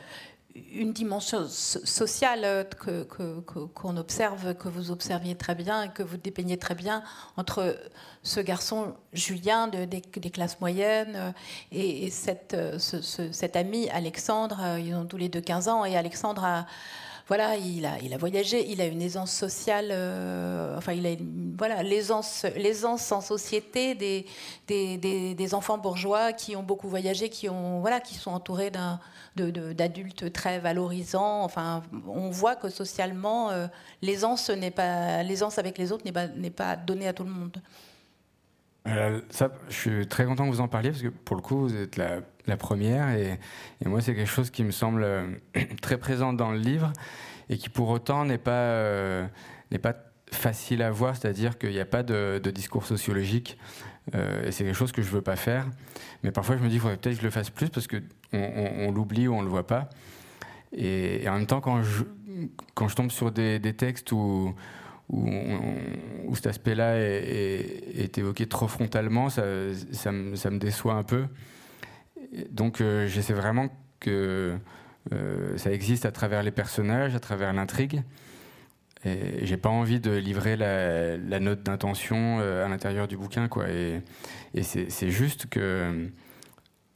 [0.92, 6.74] dimension sociale qu'on que, observe, que vous observiez très bien et que vous dépeignez très
[6.74, 7.04] bien
[7.38, 7.78] entre
[8.24, 11.36] ce garçon Julien de, des, classes moyennes
[11.72, 14.80] et, cette, cet ami Alexandre.
[14.80, 16.66] Ils ont tous les deux 15 ans et Alexandre a
[17.28, 21.16] voilà, il a, il a voyagé, il a une aisance sociale, euh, enfin, il a
[21.58, 24.26] voilà, l'aisance, l'aisance en société des,
[24.68, 24.98] des,
[25.34, 29.00] des, enfants bourgeois qui ont beaucoup voyagé, qui, ont, voilà, qui sont entourés d'un,
[29.38, 31.44] d'adultes très valorisants.
[31.44, 33.68] Enfin, on voit que socialement, euh,
[34.02, 37.32] l'aisance, n'est pas, l'aisance avec les autres n'est pas, n'est pas donnée à tout le
[37.32, 37.58] monde.
[38.86, 41.62] Euh, ça, je suis très content que vous en parliez parce que pour le coup,
[41.62, 43.40] vous êtes la, la première et,
[43.86, 45.28] moi, c'est quelque chose qui me semble euh,
[45.82, 46.92] très présent dans le livre
[47.50, 49.28] et qui pour autant n'est pas, euh,
[49.82, 49.96] pas
[50.32, 53.58] facile à voir, c'est-à-dire qu'il n'y a pas de, discours sociologique
[54.16, 55.68] euh, et c'est quelque chose que je veux pas faire.
[56.24, 58.02] Mais parfois, je me dis, il faudrait peut-être que je le fasse plus parce qu'on
[58.34, 59.90] on, l'oublie ou on le voit pas.
[60.76, 62.04] Et, en même temps, quand je,
[62.74, 64.56] quand je tombe sur des, textes où
[65.10, 69.44] où, cet aspect-là est, évoqué trop frontalement, ça,
[69.92, 71.26] ça, me, déçoit un peu.
[72.50, 73.70] Donc euh, j'essaie vraiment
[74.00, 74.58] que
[75.14, 78.04] euh, ça existe à travers les personnages, à travers l'intrigue.
[79.06, 83.70] Et j'ai pas envie de livrer la, note d'intention euh, à l'intérieur du bouquin, quoi.
[83.70, 84.02] Et,
[84.54, 86.10] et c'est juste que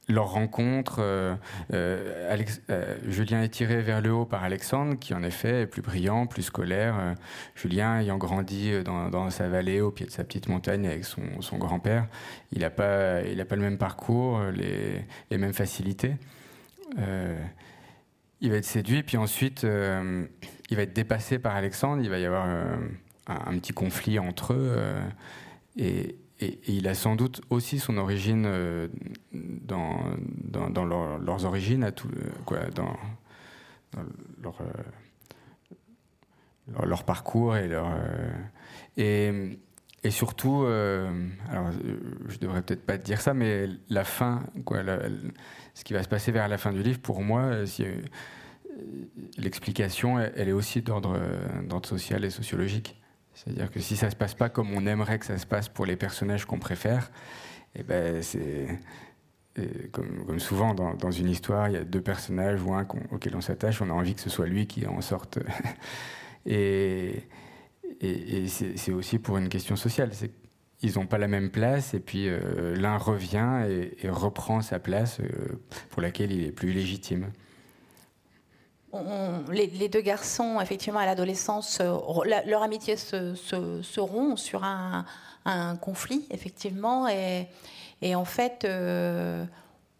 [0.07, 1.35] leur rencontre, euh,
[1.73, 2.37] euh,
[2.69, 6.27] euh, Julien est tiré vers le haut par Alexandre, qui en effet est plus brillant,
[6.27, 7.15] plus scolaire.
[7.55, 12.07] Julien ayant grandi dans, sa vallée, au pied de sa petite montagne avec son, grand-père,
[12.53, 16.15] il n'a pas, pas le même parcours, les, mêmes facilités.
[18.41, 22.01] il va être séduit, puis ensuite, il va être dépassé par Alexandre.
[22.01, 22.47] Il va y avoir
[23.27, 24.77] un, petit conflit entre eux.
[26.39, 28.47] Il a sans doute aussi son origine
[29.33, 29.99] dans,
[30.69, 31.91] dans, leurs origines,
[32.45, 32.95] quoi, dans,
[34.41, 34.61] leur,
[36.85, 37.87] leur, parcours et leur.
[38.97, 39.57] et
[40.03, 41.11] et surtout, euh,
[41.49, 41.71] alors
[42.29, 44.81] je devrais peut-être pas dire ça, mais la fin, quoi,
[45.73, 48.01] ce qui va se passer vers la fin du livre, pour moi, euh, euh,
[49.37, 51.19] l'explication, elle, est aussi d'ordre
[51.83, 53.01] social et sociologique.
[53.37, 55.85] C'est-à-dire que si ça se passe pas comme on aimerait que ça se passe pour
[55.85, 57.11] les personnages qu'on préfère,
[57.75, 58.79] eh ben c'est
[59.91, 63.81] comme, souvent dans, une histoire, il y a deux personnages ou un auquel on s'attache,
[63.81, 65.39] on a envie que ce soit lui qui en sorte.
[66.45, 67.23] et
[68.01, 70.11] et, c'est aussi pour une question sociale.
[70.81, 73.65] Ils n'ont pas la même place et puis euh, l'un revient
[74.03, 77.31] et, reprend sa place euh, pour laquelle il est plus légitime.
[79.51, 81.97] Les, deux garçons, effectivement, à l'adolescence, euh,
[82.45, 85.05] leur amitié se, rompt sur un,
[85.81, 87.07] conflit, effectivement.
[87.07, 88.65] Et, en fait,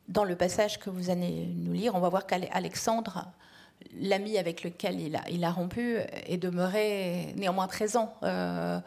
[0.07, 3.27] dans le passage que vous allez nous lire, on va voir qu'Alexandre
[3.99, 8.79] l'ami avec lequel il a, rompu est demeuré néanmoins présent, euh,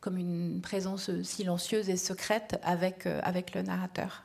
[0.00, 4.24] comme une présence silencieuse et secrète euh, avec le narrateur.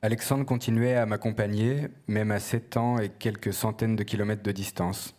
[0.00, 5.16] Alexandre continuait à m'accompagner, même à sept ans et quelques centaines de kilomètres de distance.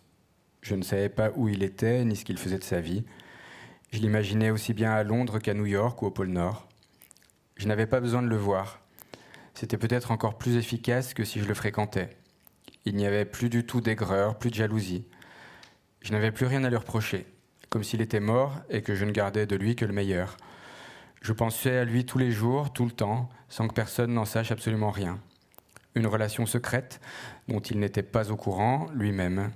[0.62, 3.04] Je ne savais pas où il était ni ce qu'il faisait de sa vie.
[3.92, 6.66] Je l'imaginais aussi bien à Londres qu'à New York ou au pôle Nord.
[7.56, 8.80] Je n'avais pas besoin de le voir.
[9.52, 12.08] C'était peut-être encore plus efficace que si je le fréquentais.
[12.86, 15.04] Il n'y avait plus du tout d'aigreur, plus de jalousie.
[16.00, 17.26] Je n'avais plus rien à lui reprocher,
[17.68, 20.38] comme s'il était mort et que je ne gardais de lui que le meilleur.
[21.20, 24.52] Je pensais à lui tous les jours, tout le temps, sans que personne n'en sache
[24.52, 25.20] absolument rien.
[25.94, 26.98] Une relation secrète
[27.46, 29.50] dont il n'était pas au courant lui-même.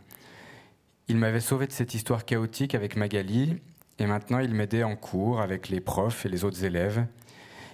[1.08, 3.56] Il m'avait sauvé de cette histoire chaotique avec Magali,
[3.98, 7.06] et maintenant il m'aidait en cours avec les profs et les autres élèves.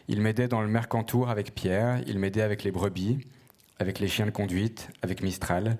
[0.06, 3.18] Il m'aidait dans le Mercantour avec Pierre, il m'aidait avec les brebis,
[3.80, 5.78] avec les chiens de conduite, avec Mistral.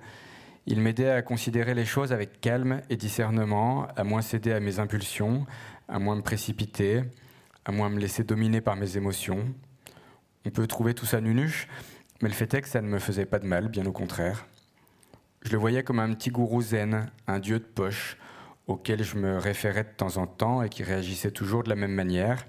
[0.67, 4.81] Il m'aidait à considérer les choses avec calme et discernement, à moins céder à mes
[4.81, 5.47] impulsions,
[5.89, 7.03] à moins me précipiter,
[7.71, 9.45] à moins me laisser dominer par mes émotions.
[10.45, 11.69] On peut trouver tout ça nunuche,
[12.21, 14.45] mais le fait est que ça ne me faisait pas de mal, bien au contraire.
[15.43, 18.17] Je le voyais comme un petit gourou zen, un dieu de poche,
[18.67, 21.93] auquel je me référais de temps en temps et qui réagissait toujours de la même
[21.93, 22.45] manière.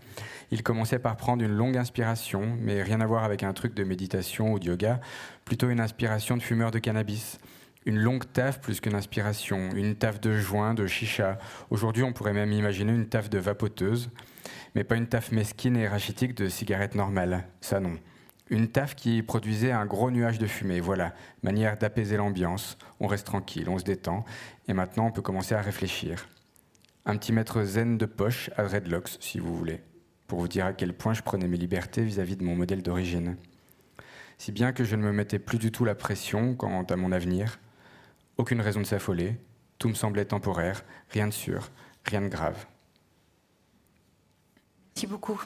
[0.49, 3.83] Il commençait par prendre une longue inspiration, mais rien à voir avec un truc de
[3.83, 5.01] méditation ou de yoga,
[5.45, 7.37] plutôt une inspiration de fumeur de cannabis.
[7.85, 11.37] Une longue taf plus qu'une inspiration, une taf de joint, de chicha.
[11.69, 14.09] Aujourd'hui, on pourrait même imaginer une taf de vapoteuse,
[14.75, 17.45] mais pas une taf mesquine et rachitique de cigarette normale.
[17.61, 17.97] Ça non.
[18.49, 22.77] Une taf qui produisait un gros nuage de fumée, voilà, manière d'apaiser l'ambiance.
[22.99, 24.25] On reste tranquille, on se détend,
[24.67, 26.27] et maintenant on peut commencer à réfléchir.
[27.05, 29.81] Un petit maître zen de poche à dreadlocks, si vous voulez
[30.31, 33.35] pour vous dire à quel point je prenais mes libertés vis-à-vis de mon modèle d'origine.
[34.37, 37.11] Si bien que je ne me mettais plus du tout la pression quant à mon
[37.11, 37.59] avenir,
[38.37, 39.35] aucune raison de s'affoler,
[39.77, 41.69] tout me semblait temporaire, rien de sûr,
[42.05, 42.65] rien de grave.
[44.93, 45.41] Merci beaucoup.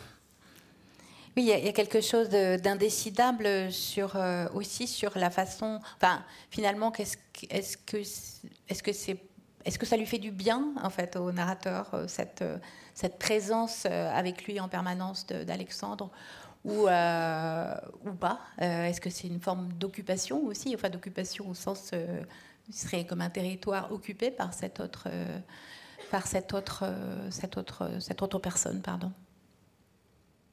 [1.38, 5.82] Oui, il y, a quelque chose d'indécidable euh, aussi sur la façon.
[5.98, 7.18] Enfin, finalement, est-ce
[7.50, 9.18] est que est-ce que c'est
[9.66, 12.58] est-ce que ça lui fait du bien en fait au narrateur euh, cette euh,
[12.96, 16.10] cette présence euh, avec lui en permanence d'Alexandre
[16.64, 18.40] ou, euh, ou pas?
[18.62, 21.92] Euh, Est-ce que c'est une forme d'occupation aussi Enfin, d'occupation au sens.
[22.68, 25.10] il serait comme un territoire occupé par cette autre,
[26.10, 26.86] par cette autre,
[27.30, 29.12] cette autre, cette autre personne, pardon.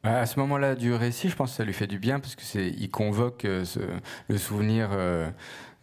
[0.05, 2.43] À ce moment-là du récit, je pense que ça lui fait du bien parce que
[2.43, 4.91] c'est, il convoque le souvenir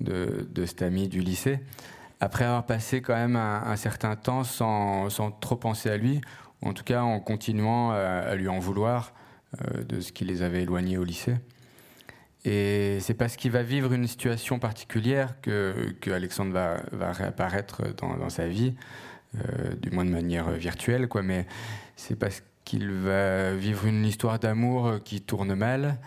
[0.01, 1.60] de, de, cet ami du lycée.
[2.19, 6.19] Après avoir passé quand même un, certain temps sans, sans, trop penser à lui,
[6.62, 9.13] en tout cas en continuant à, lui en vouloir
[9.62, 11.36] euh, de ce qui les avait éloignés au lycée.
[12.43, 17.93] Et c'est parce qu'il va vivre une situation particulière que, que Alexandre va, va, réapparaître
[17.95, 18.75] dans, dans sa vie,
[19.36, 21.21] euh, du moins de manière virtuelle, quoi.
[21.21, 21.45] Mais
[21.95, 25.97] c'est parce qu'il va vivre une histoire d'amour qui tourne mal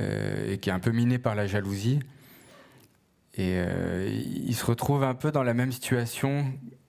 [0.00, 2.00] euh, et qui est un peu minée par la jalousie.
[3.36, 3.62] Et
[4.44, 6.46] il se retrouve un peu dans la même situation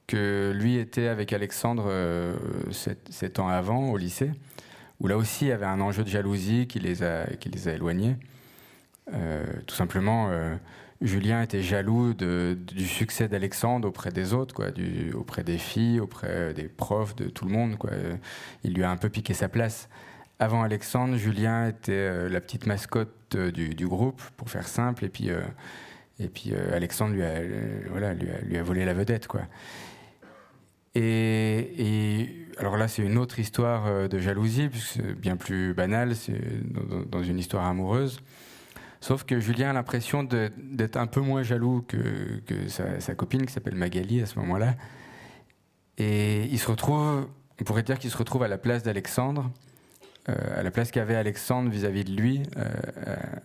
[0.07, 2.35] que lui était avec Alexandre euh,
[2.71, 4.31] sept, ans avant au lycée,
[4.99, 7.67] où là aussi il y avait un enjeu de jalousie qui les a, qui les
[7.67, 8.17] a éloignés.
[9.13, 10.55] Euh, tout simplement, euh,
[11.01, 14.67] Julien était jaloux du succès d'Alexandre auprès des autres, quoi,
[15.15, 17.77] auprès des filles, auprès des profs, de tout le monde.
[17.77, 17.91] Quoi.
[18.63, 19.89] Il lui a un peu piqué sa place.
[20.37, 25.29] Avant Alexandre, Julien était la petite mascotte du, du, groupe, pour faire simple, et puis
[26.19, 27.41] Et puis Alexandre lui a,
[27.89, 29.41] voilà, lui a, volé la vedette, quoi.
[30.93, 36.39] Et, alors là, c'est une autre histoire de jalousie, puisque bien plus banale, c'est
[37.09, 38.19] dans, une histoire amoureuse.
[39.01, 41.97] Sauf que Julien a l'impression d'être un peu moins jaloux que,
[42.67, 44.75] sa, copine qui s'appelle Magali à ce moment-là.
[45.97, 47.27] Et il se retrouve,
[47.59, 49.49] on pourrait dire qu'il se retrouve à la place d'Alexandre,
[50.29, 52.69] euh, à la place qu'avait Alexandre vis-à-vis de lui euh,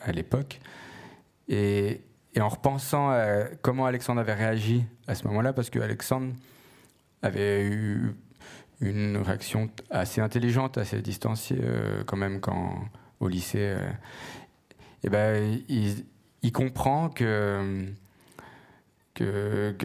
[0.02, 0.60] à, l'époque.
[1.48, 2.02] Et,
[2.38, 6.34] en repensant à comment Alexandre avait réagi à ce moment-là, parce que Alexandre
[7.22, 8.14] avait eu
[8.82, 12.74] une réaction assez intelligente, assez distanciée euh, quand même quand,
[13.20, 13.74] au lycée
[15.04, 17.86] eh ben, il, comprend que,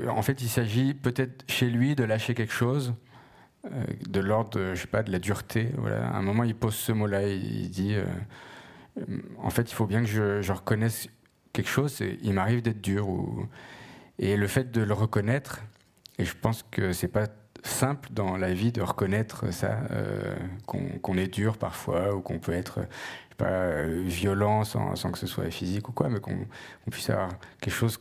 [0.08, 2.94] en fait, il s'agit peut-être chez lui de lâcher quelque chose
[3.66, 5.70] euh, de l'ordre, je sais pas, de la dureté.
[5.78, 6.08] Voilà.
[6.08, 7.28] À un moment, il pose ce mot-là.
[7.28, 8.06] Il, dit, euh,
[9.38, 11.08] en fait, il faut bien que je, reconnaisse
[11.54, 12.02] quelque chose.
[12.22, 13.08] il m'arrive d'être dur.
[14.18, 15.62] Et le fait de le reconnaître,
[16.18, 17.28] et je pense que c'est pas
[17.64, 22.54] simple dans la vie de reconnaître ça, euh, qu'on est dur parfois ou qu'on peut
[22.54, 22.80] être
[23.42, 26.46] pas euh, violent sans, que ce soit physique ou quoi, mais qu'on
[26.90, 28.00] puisse avoir quelque chose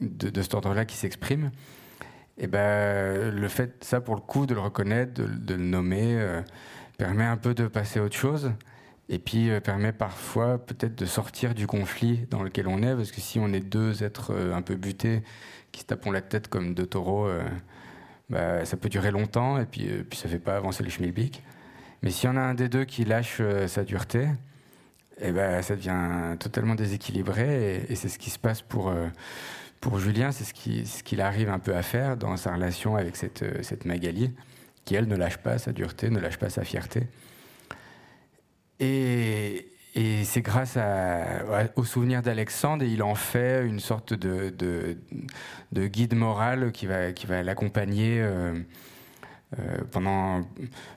[0.00, 1.50] de, cet ordre-là qui s'exprime.
[2.36, 6.42] Et ben le fait, ça pour le coup, de le reconnaître, de, le nommer, euh,
[6.98, 8.52] permet un peu de passer à autre chose.
[9.08, 13.20] Et puis permet parfois peut-être de sortir du conflit dans lequel on est, parce que
[13.20, 15.22] si on est deux êtres un peu butés,
[15.72, 17.28] qui se tapons la tête comme deux taureaux,
[18.30, 20.90] bah, ça peut durer longtemps et puis, euh, puis ça ne fait pas avancer le
[20.90, 21.42] schmilblick.
[22.04, 24.24] Mais s'il y en a un des deux qui lâche euh, sa dureté,
[25.18, 29.08] et eh ben, ça devient totalement déséquilibré et, c'est ce qui se passe pour, euh,
[29.80, 32.96] pour Julien, c'est ce qu'il ce qu'il arrive un peu à faire dans sa relation
[32.96, 34.34] avec cette, cette Magali,
[34.84, 37.08] qui elle ne lâche pas sa dureté, ne lâche pas sa fierté.
[38.80, 40.76] Et, et c'est grâce
[41.76, 44.50] au souvenir d'Alexandre, et il en fait une sorte de,
[45.72, 48.62] de, guide moral qui va, qui va l'accompagner euh, euh,
[49.90, 50.42] pendant,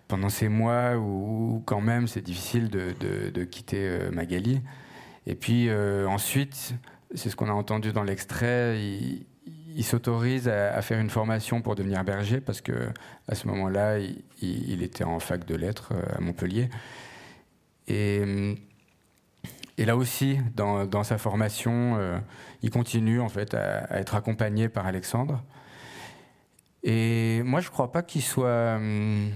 [0.08, 2.94] pendant ces mois où, quand même c'est difficile de,
[3.30, 4.62] de quitter euh, Magali.
[5.26, 5.70] Et puis
[6.08, 6.74] ensuite,
[7.14, 12.04] c'est ce qu'on a entendu dans l'extrait, il, s'autorise à, faire une formation pour devenir
[12.06, 12.90] berger parce que
[13.28, 14.00] à ce moment-là,
[14.42, 16.70] il, était en fac de lettres à Montpellier.
[17.90, 18.56] Et
[19.78, 22.18] et là aussi, dans, sa formation, euh,
[22.64, 25.44] il continue en fait à, être accompagné par Alexandre.
[26.90, 29.30] Et moi, je ne crois pas qu'il soit, hum,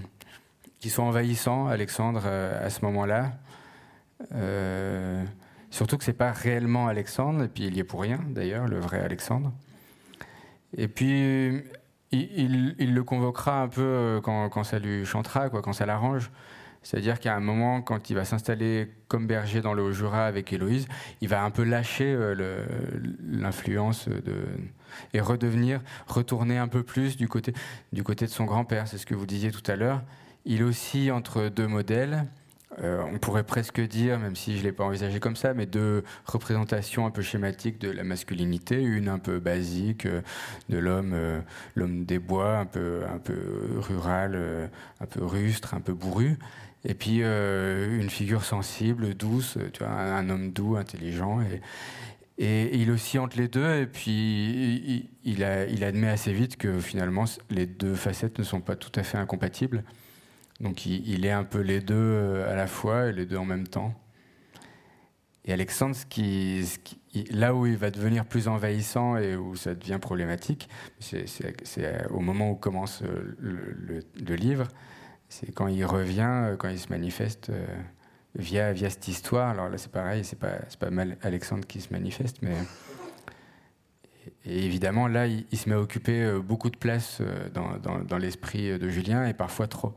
[0.88, 3.34] soit envahissant, Alexandre, euh, à ce moment-là.
[4.34, 5.22] Euh,
[5.70, 8.80] surtout que c'est pas réellement Alexandre, et puis il y est pour rien, d'ailleurs, le
[8.80, 9.52] vrai Alexandre.
[10.78, 11.62] Et puis,
[12.14, 16.32] il, le convoquera un peu quand, quand ça lui chantera, quoi, quand ça l'arrange.
[16.84, 20.88] C'est-à-dire qu'à un moment, quand il va s'installer comme berger dans le Haut-Jura avec Héloïse,
[21.20, 22.56] il va un peu lâcher euh,
[23.28, 24.08] l'influence
[25.14, 27.54] et redevenir, retourner un peu plus du côté,
[27.94, 28.88] du côté de son grand-père.
[28.88, 30.02] C'est ce que vous disiez tout à l'heure.
[30.46, 32.26] Il oscille entre deux modèles.
[32.82, 35.66] Euh, on pourrait presque dire, même si je ne l'ai pas envisagé comme ça, mais
[35.66, 40.22] deux représentations un peu schématiques de la masculinité, une un peu basique euh,
[40.70, 41.14] de l'homme,
[41.76, 43.36] l'homme des bois, un peu, un peu
[43.76, 46.38] rural, un peu rustre, un peu bourru,
[46.84, 51.40] et puis euh, une figure sensible, douce, tu vois, un, homme doux, intelligent.
[52.38, 57.96] Et, il oscille les deux, et puis il, admet assez vite que finalement les deux
[57.96, 59.84] facettes ne sont pas tout à fait incompatibles.
[60.60, 63.46] Donc il, est un peu les deux euh, à la fois et les deux en
[63.46, 63.94] même temps.
[65.44, 65.96] Et Alexandre,
[67.32, 71.26] là où il va devenir plus envahissant et où ça devient problématique, c'est
[72.12, 74.68] au moment où commence euh, le, livre
[75.32, 77.66] c'est quand il revient, euh, quand il se manifeste euh,
[78.36, 79.50] via, via cette histoire.
[79.50, 82.56] Alors là, c'est pareil, c'est pas, mal Alexandre qui se manifeste, mais.
[84.46, 87.22] Et évidemment, là, il, se met à occuper euh, beaucoup de place
[87.54, 89.94] dans, dans, l'esprit de Julien et parfois trop.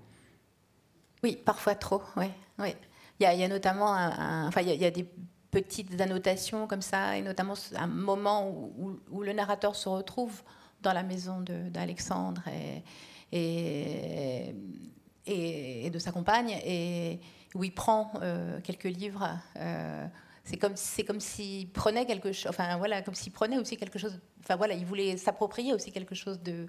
[1.23, 2.27] Oui, parfois trop, oui.
[2.59, 2.75] oui.
[3.21, 3.93] Il, y a, notamment
[4.47, 5.09] enfin, il y, a, des
[5.51, 10.43] petites annotations comme ça, et notamment un moment où, le narrateur se retrouve
[10.83, 12.83] dans la maison d'Alexandre et,
[13.33, 14.55] et,
[15.27, 17.21] et, de sa compagne, et
[17.55, 19.39] où il prend euh, quelques livres.
[19.57, 20.07] Euh,
[20.43, 22.49] c'est comme c'est s'il prenait quelque chose.
[22.51, 24.19] Enfin voilà, comme s'il prenait aussi quelque chose.
[24.43, 26.67] Enfin voilà, il voulait s'approprier aussi quelque chose de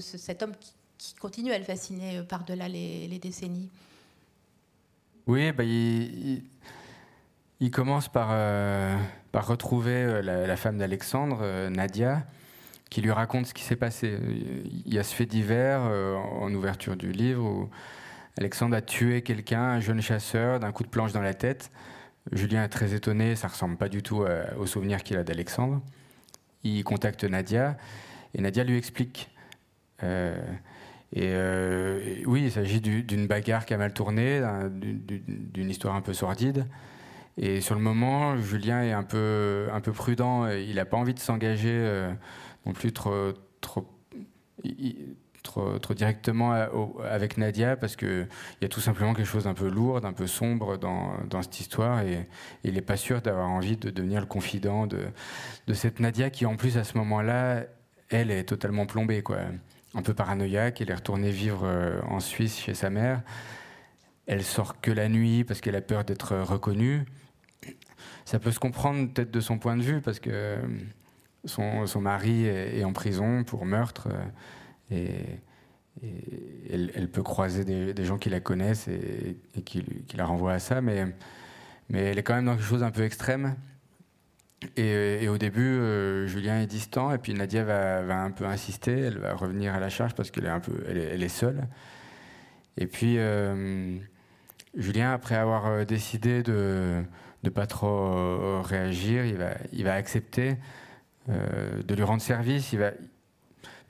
[0.00, 0.74] cet homme qui,
[1.20, 3.70] continue à le fasciner euh, par-delà les, décennies.
[5.26, 6.42] Oui, bah, il,
[7.70, 8.28] commence par,
[9.32, 12.26] par retrouver la, femme d'Alexandre, Nadia,
[12.90, 14.18] qui lui raconte ce qui s'est passé.
[14.86, 17.70] Il y a ce fait divers en ouverture du livre où
[18.38, 21.70] Alexandre a tué quelqu'un, un jeune chasseur, d'un coup de planche dans la tête.
[22.32, 25.82] Julien est très étonné, ça ressemble pas du tout euh, au souvenir qu'il a d'Alexandre.
[26.62, 27.76] il contacte Nadia
[28.34, 29.30] et Nadia lui explique.
[30.02, 31.34] et
[32.26, 36.66] oui, il s'agit d'une bagarre qui a mal tourné, d'une histoire un peu sordide.
[37.36, 40.48] Et sur le moment, Julien est un peu, un peu prudent.
[40.48, 42.08] Il n'a pas envie de s'engager
[42.66, 43.88] non plus trop, trop,
[45.44, 46.52] trop, directement
[47.04, 48.26] avec Nadia parce qu'il
[48.60, 52.00] y a tout simplement quelque chose d'un peu lourd, d'un peu sombre dans, cette histoire
[52.00, 52.26] et,
[52.64, 55.06] il n'est pas sûr d'avoir envie de devenir le confident de,
[55.66, 57.64] de cette Nadia qui en plus à ce moment-là,
[58.08, 59.38] elle est totalement plombée, quoi.
[59.94, 63.22] un peu paranoïaque, elle est retournée vivre euh, en Suisse chez sa mère.
[64.26, 67.04] Elle sort que la nuit parce qu'elle a peur d'être reconnue.
[68.24, 70.56] Ça peut se comprendre peut-être de son point de vue parce que
[71.44, 74.08] son, son mari est, en prison pour meurtre
[74.94, 75.36] euh,
[76.02, 79.84] et, elle, peut croiser des, gens qui la connaissent et, qui,
[80.16, 81.04] la renvoient à ça, mais,
[81.92, 83.54] elle est quand même dans quelque chose un peu extrême.
[84.76, 89.18] Et, au début, euh, Julien est distant, et puis Nadia va, un peu insister, elle
[89.18, 90.52] va revenir à la charge parce qu'elle est
[90.88, 91.68] elle est, seule.
[92.76, 93.96] Et puis euh,
[94.76, 97.04] Julien, après avoir décidé de
[97.44, 100.56] ne pas trop réagir, il va, accepter
[101.28, 102.74] euh, de lui rendre service.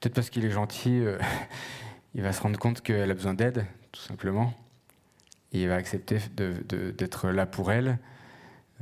[0.01, 1.18] Peut-être parce qu'il est gentil, euh,
[2.14, 4.53] il va se rendre compte qu'elle a besoin d'aide, tout simplement.
[5.53, 7.99] Et il va accepter d'être là pour elle,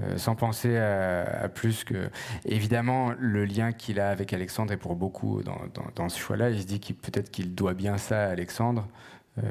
[0.00, 2.08] euh, sans penser à, plus que.
[2.46, 6.48] Évidemment, le lien qu'il a avec Alexandre est pour beaucoup dans, ce choix-là.
[6.48, 8.88] Il se dit qu'il, peut-être qu'il doit bien ça à Alexandre,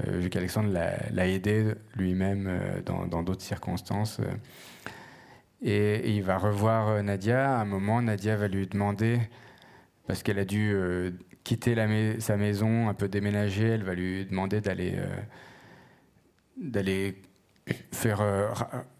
[0.07, 4.19] vu qu'Alexandre l'a, aidé lui-même dans, d'autres circonstances.
[5.61, 7.57] Et, il va revoir euh, Nadia.
[7.57, 9.19] À un moment, Nadia va lui demander,
[10.07, 10.75] parce qu'elle a dû
[11.41, 14.95] euh, quitter sa maison, un peu déménager, elle va lui demander d'aller
[16.57, 17.11] euh,
[17.91, 18.23] faire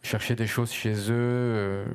[0.02, 1.86] chercher des choses chez eux.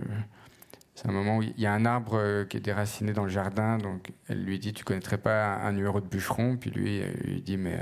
[0.95, 3.79] c'est un moment où il y a un arbre qui est déraciné dans le jardin,
[3.79, 7.57] donc elle lui dit Tu connaîtrais pas un numéro de bûcheron Puis lui, il dit
[7.57, 7.79] Mais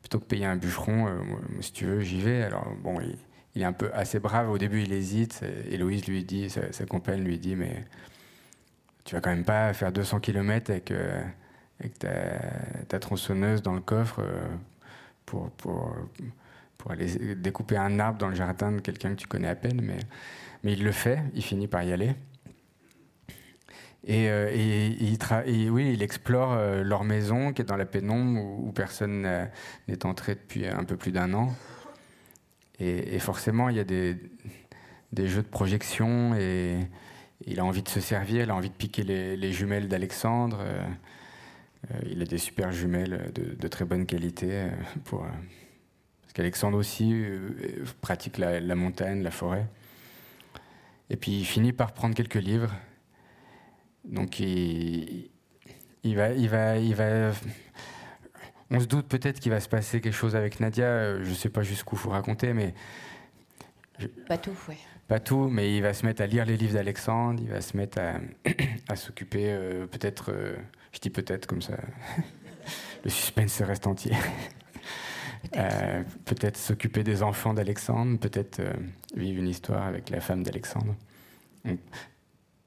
[0.00, 1.06] plutôt que payer un bûcheron,
[1.60, 2.42] si tu veux, j'y vais.
[2.42, 3.00] Alors bon,
[3.54, 4.50] il, est un peu assez brave.
[4.50, 5.42] Au début, il hésite.
[5.70, 7.84] Héloïse lui dit, sa, compagne lui dit, mais
[9.04, 10.92] tu vas quand même pas faire 200 km avec,
[11.84, 12.38] euh,
[12.88, 14.46] ta, tronçonneuse dans le coffre euh,
[15.26, 15.94] pour, pour,
[16.76, 19.80] pour, aller découper un arbre dans le jardin de quelqu'un que tu connais à peine.
[19.82, 19.98] Mais,
[20.64, 22.14] mais il le fait, il finit par y aller.
[24.04, 29.48] Et, euh, il, oui, il explore leur maison qui est dans la pénombre où personne
[29.86, 31.54] n'est entré depuis un peu plus d'un an.
[32.80, 34.16] Et, forcément, il y a des,
[35.16, 36.78] jeux de projection et
[37.46, 40.58] il a envie de se servir, il a envie de piquer les, jumelles d'Alexandre.
[40.60, 40.86] Euh, euh,
[42.10, 44.48] il a des super jumelles de, très bonne qualité.
[44.50, 44.70] Euh,
[45.04, 47.24] pour, parce qu'Alexandre aussi
[48.00, 49.66] pratique la, montagne, la forêt.
[51.10, 52.74] Et puis il finit par prendre quelques livres.
[54.04, 55.30] Donc il,
[56.04, 57.32] il va, il va, il va
[58.70, 60.84] on se doute peut-être qu'il va se passer quelque chose avec Nadia.
[60.84, 62.74] Euh, je ne sais pas jusqu'où il faut raconter, mais.
[64.28, 64.76] Pas tout, oui.
[65.08, 67.76] Pas tout, mais il va se mettre à lire les livres d'Alexandre, il va se
[67.76, 70.56] mettre à, s'occuper, euh, peut-être, euh,
[70.92, 71.74] je dis peut-être comme ça,
[73.04, 74.12] le suspense reste entier.
[76.24, 78.60] Peut-être s'occuper des enfants d'Alexandre, peut-être
[79.14, 80.96] vivre une histoire avec la femme d'Alexandre.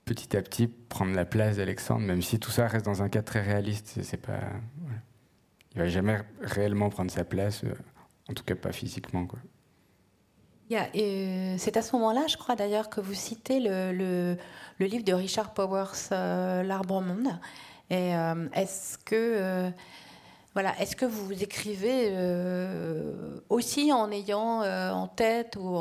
[0.05, 3.26] Petit à petit, prendre la place d'Alexandre, même si tout ça reste dans un cadre
[3.26, 4.39] très réaliste, c'est pas.
[5.74, 7.74] Il va jamais réellement prendre sa place, euh,
[8.30, 9.26] en tout cas pas physiquement.
[9.26, 9.39] Quoi.
[10.72, 13.91] Euh, c'est à ce moment-là, je crois d'ailleurs, que vous citez le,
[14.80, 17.30] le, livre de Richard Powers, euh, L'Arbre Monde.
[17.92, 18.14] Et
[18.54, 19.70] est-ce que
[20.54, 22.14] voilà, est-ce que vous écrivez
[23.50, 25.78] aussi en ayant en tête ou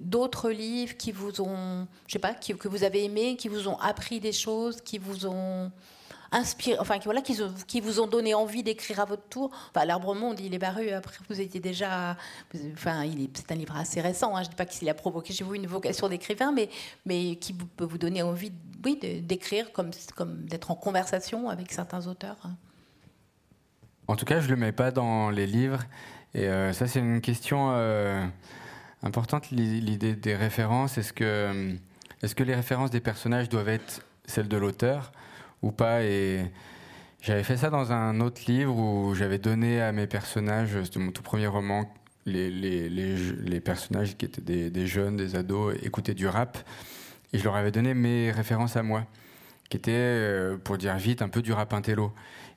[0.00, 3.78] d'autres livres qui vous ont, je sais pas, que vous avez aimés, qui vous ont
[3.80, 5.70] appris des choses, qui vous ont
[6.32, 9.50] inspiré, enfin, qui, voilà, qui, vous ont donné envie d'écrire à votre tour.
[9.74, 12.16] Enfin, L'Arbre Monde, il est paru après, vous étiez déjà.
[12.72, 13.04] Enfin,
[13.34, 14.36] c'est un livre assez récent.
[14.36, 16.68] Hein, je ne dis pas qu'il a provoqué chez vous une vocation d'écrivain, mais,
[17.06, 18.52] mais qui peut vous donner envie,
[18.84, 22.36] oui, d'écrire, comme, comme d'être en conversation avec certains auteurs.
[24.06, 25.84] En tout cas, je ne le mets pas dans les livres.
[26.34, 28.24] Et euh, ça, c'est une question euh,
[29.02, 30.98] importante, l'idée des références.
[30.98, 31.74] Est-ce que,
[32.22, 35.12] est -ce que les références des personnages doivent être celles de l'auteur?
[35.62, 36.02] Ou pas.
[36.02, 36.44] Et
[37.20, 41.10] j'avais fait ça dans un autre livre où j'avais donné à mes personnages, c'était mon
[41.10, 41.92] tout premier roman,
[42.26, 46.58] les, personnages qui étaient des, jeunes, des ados, écoutaient du rap.
[47.32, 49.04] Et je leur avais donné mes références à moi,
[49.68, 52.12] qui étaient, euh, pour dire vite, un peu du rap intello.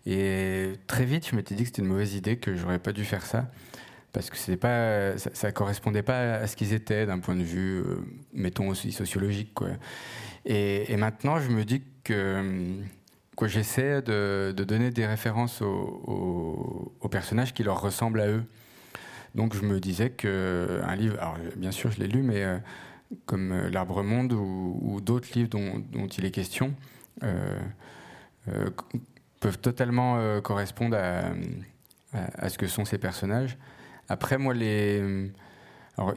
[0.05, 3.03] Et très vite, je m'étais dit que c'était une mauvaise idée, que j'aurais pas dû
[3.05, 3.51] faire ça
[4.13, 7.43] parce que c'était pas, ça, ne correspondait pas à ce qu'ils étaient d'un point de
[7.43, 7.99] vue, euh,
[8.33, 9.53] mettons aussi sociologique.
[9.53, 9.69] Quoi.
[10.45, 17.53] Et, et, maintenant, je me dis que, que j'essaie de, donner des références aux, personnages
[17.53, 18.43] qui leur ressemblent à eux.
[19.35, 22.45] Donc je me disais qu'un livre, alors bien sûr je l'ai lu, mais
[23.25, 26.73] comme L'Arbre Monde ou, d'autres livres dont, il est question,
[29.39, 30.97] peuvent totalement correspondre
[32.13, 33.57] à, ce que sont ces personnages.
[34.11, 35.31] Après, moi, il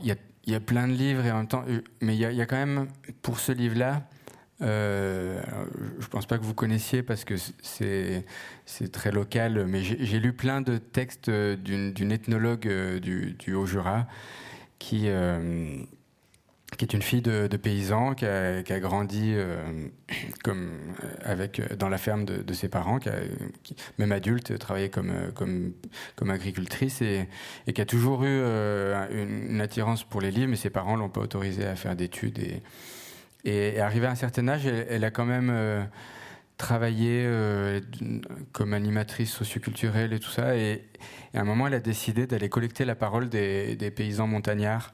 [0.02, 1.64] y a, plein de livres et en même temps.
[1.68, 2.88] Euh, mais il y, a quand même,
[3.22, 4.02] pour ce livre-là,
[4.62, 5.42] euh,
[5.98, 8.24] je ne pense pas que vous connaissiez parce que c'est
[8.92, 14.06] très local, mais j'ai lu plein de textes d'une ethnologue euh, du, Haut-Jura
[14.78, 15.08] qui,
[16.76, 19.88] qui est une fille de, paysan qui a, grandi euh,
[20.48, 20.66] euh,
[21.26, 23.14] euh, dans la ferme de, ses parents, qui, a,
[23.98, 25.74] même adulte, travaillé comme
[26.30, 27.28] agricultrice et,
[27.72, 28.40] qui a toujours eu
[29.10, 32.38] une, attirance pour les livres, mais ses parents l'ont pas autorisée à faire d'études
[33.44, 35.88] et, arrivé à un certain âge, elle, a quand même
[36.56, 37.28] travaillé
[38.52, 40.56] comme animatrice socioculturelle et tout ça.
[40.56, 40.84] Et,
[41.34, 44.92] à un moment, elle a décidé d'aller collecter la parole des, paysans montagnards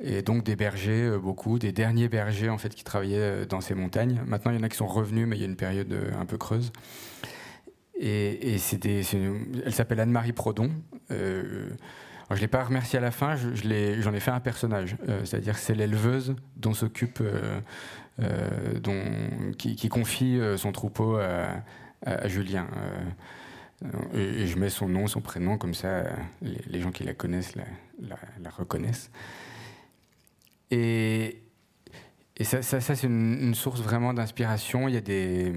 [0.00, 3.62] et donc des bergers, euh, beaucoup, des derniers bergers en fait qui travaillaient euh, dans
[3.62, 4.20] ces montagnes.
[4.26, 6.10] Maintenant, il y en a qui sont revenus, mais il y a une période euh,
[6.20, 6.70] un peu creuse.
[7.98, 8.56] Et,
[9.64, 10.70] elle s'appelle Anne-Marie Prodon.
[11.10, 11.70] Euh,
[12.30, 14.96] je ne l'ai pas remerciée à la fin, j'en je, j'en ai, fait un personnage.
[15.24, 17.22] C'est-à-dire c'est l'éleveuse dont s'occupe,
[18.18, 19.02] dont,
[19.58, 22.66] qui, qui, confie son troupeau à, Julien.
[24.14, 26.04] Et, je mets son nom, son prénom, comme ça
[26.42, 29.10] les, gens qui la connaissent la, reconnaissent.
[30.70, 31.42] Et,
[32.42, 34.88] ça, c'est une, source vraiment d'inspiration.
[34.88, 35.52] Il y a des,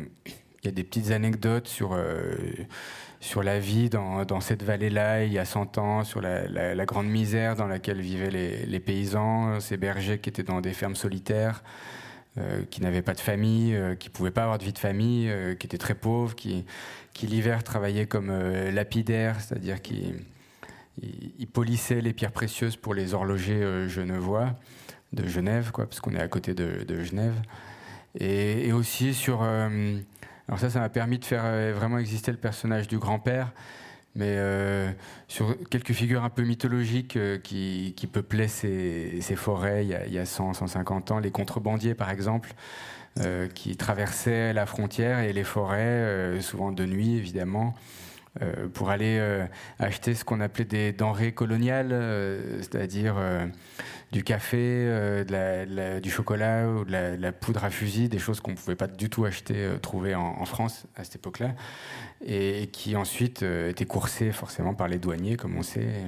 [0.63, 2.35] petites anecdotes sur, euh,
[3.19, 7.07] sur la vie dans, dans cette vallée-là, il y a 100 ans, sur la, grande
[7.07, 8.31] misère dans laquelle vivaient
[8.65, 11.63] les, paysans, ces bergers qui étaient dans des fermes solitaires,
[12.37, 14.79] euh, qui n'avaient pas de famille, euh, qui ne pouvaient pas avoir de vie de
[14.79, 16.65] famille, qui étaient très pauvres, qui,
[17.13, 18.31] qui l'hiver travaillaient comme
[18.71, 20.13] lapidaires, c'est-à-dire qui
[21.01, 24.55] ils polissaient les pierres précieuses pour les horlogers genevois
[25.13, 27.35] de Genève, quoi, parce qu'on est à côté de, Genève.
[28.19, 29.43] Et, aussi sur.
[30.49, 33.51] Euh, alors, ça, ça m'a permis de faire euh, vraiment exister le personnage du grand-père,
[34.15, 34.91] mais euh,
[35.27, 40.13] sur quelques figures un peu mythologiques qui, qui, peuplaient ces, forêts il y, a, il
[40.13, 41.19] y, a, 100, 150 ans.
[41.19, 42.53] Les contrebandiers, par exemple,
[43.53, 47.75] qui traversaient la frontière et les forêts, souvent de nuit, évidemment.
[48.73, 49.45] Pour aller
[49.79, 51.89] acheter ce qu'on appelait des denrées coloniales,
[52.59, 53.15] c'est-à-dire
[54.11, 58.55] du café, euh, du chocolat ou de la, poudre à fusil, des choses qu'on ne
[58.55, 61.53] pouvait pas du tout acheter, euh, trouver en, France à cette époque-là,
[62.25, 66.05] et, qui ensuite euh, étaient coursées forcément par les douaniers, comme on sait,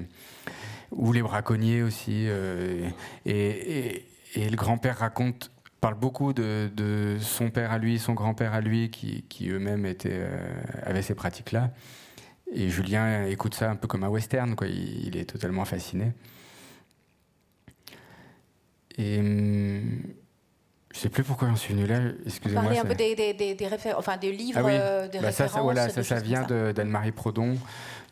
[0.91, 2.27] ou les braconniers aussi.
[3.25, 4.05] Et,
[4.35, 9.49] le grand-père raconte parle beaucoup de, son père à lui, son grand-père à lui, qui,
[9.49, 9.93] eux-mêmes
[10.83, 11.71] avaient ces pratiques-là.
[12.53, 14.67] Et Julien écoute ça un peu comme un western, quoi.
[14.67, 16.11] il est totalement fasciné.
[18.97, 20.01] Et hum,
[20.93, 21.99] je sais plus pourquoi j'en suis venu là.
[22.25, 22.63] Excusez-moi.
[22.63, 25.61] Parler un peu des, des, des, enfin, des livres, ah euh, des bah, Ça, ça,
[25.61, 27.57] voilà, ça, ça vient d'Anne-Marie Prodon,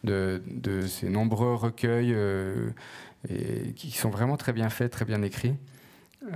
[0.03, 2.69] de, de ses nombreux recueils euh,
[3.29, 5.55] et, qui sont vraiment très bien faits, très bien écrits.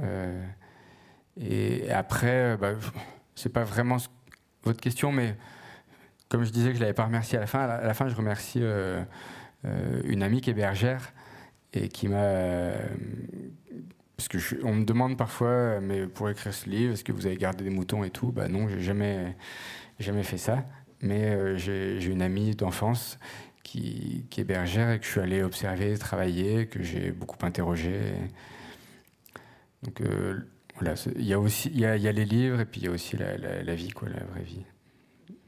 [0.02, 0.44] Euh,
[1.40, 2.74] et après, bah,
[3.36, 3.98] c'est pas vraiment
[4.64, 5.36] votre question, mais
[6.34, 8.16] comme je disais que je l'avais pas remercié à la fin, à la, fin, je
[8.16, 8.62] remercie
[10.04, 11.14] une amie qui est bergère
[11.72, 12.74] et qui m'a
[14.18, 17.36] parce que on me demande parfois, mais pour écrire ce livre, est-ce que vous avez
[17.36, 18.32] gardé des moutons et tout?
[18.32, 19.36] Bah non, j'ai jamais,
[20.00, 20.66] jamais fait ça.
[21.02, 23.20] Mais euh, j'ai une amie d'enfance
[23.64, 28.14] qui, qui, est bergère et que je suis allé observer, travailler, que j'ai beaucoup interrogé.
[29.82, 30.40] Donc euh,
[30.76, 33.18] voilà, il y a aussi, il y les livres et puis il y a aussi
[33.18, 34.64] la, la, vie, quoi, la vraie vie.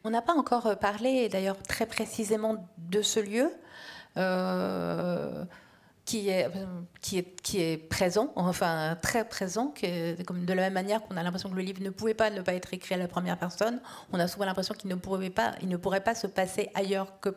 [0.05, 3.51] On n'a pas encore parlé, d'ailleurs très précisément, de ce lieu.
[4.17, 5.43] Euh,
[6.05, 11.49] qui est, présent, enfin très présent, que, comme de la même manière qu'on a l'impression
[11.49, 13.81] que le livre ne pouvait pas ne pas être écrit à la première personne,
[14.13, 17.29] on a souvent l'impression qu'il ne pourrait pas, ne pourrait pas se passer ailleurs que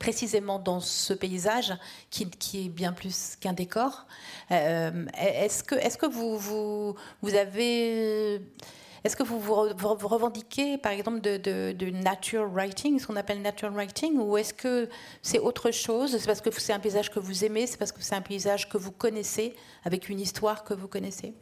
[0.00, 1.72] précisément dans ce paysage
[2.10, 4.06] qui, est bien plus qu'un décor.
[4.50, 6.96] Euh, est-ce que, vous
[7.36, 8.42] avez
[9.04, 9.54] est-ce que vous vous,
[10.08, 14.88] revendiquez, par exemple, de, nature writing, ce qu'on appelle nature writing, ou est-ce que
[15.22, 16.16] c'est autre chose?
[16.18, 18.68] C'est parce que c'est un paysage que vous aimez, c'est parce que c'est un paysage
[18.68, 21.34] que vous connaissez, avec une histoire que vous connaissez?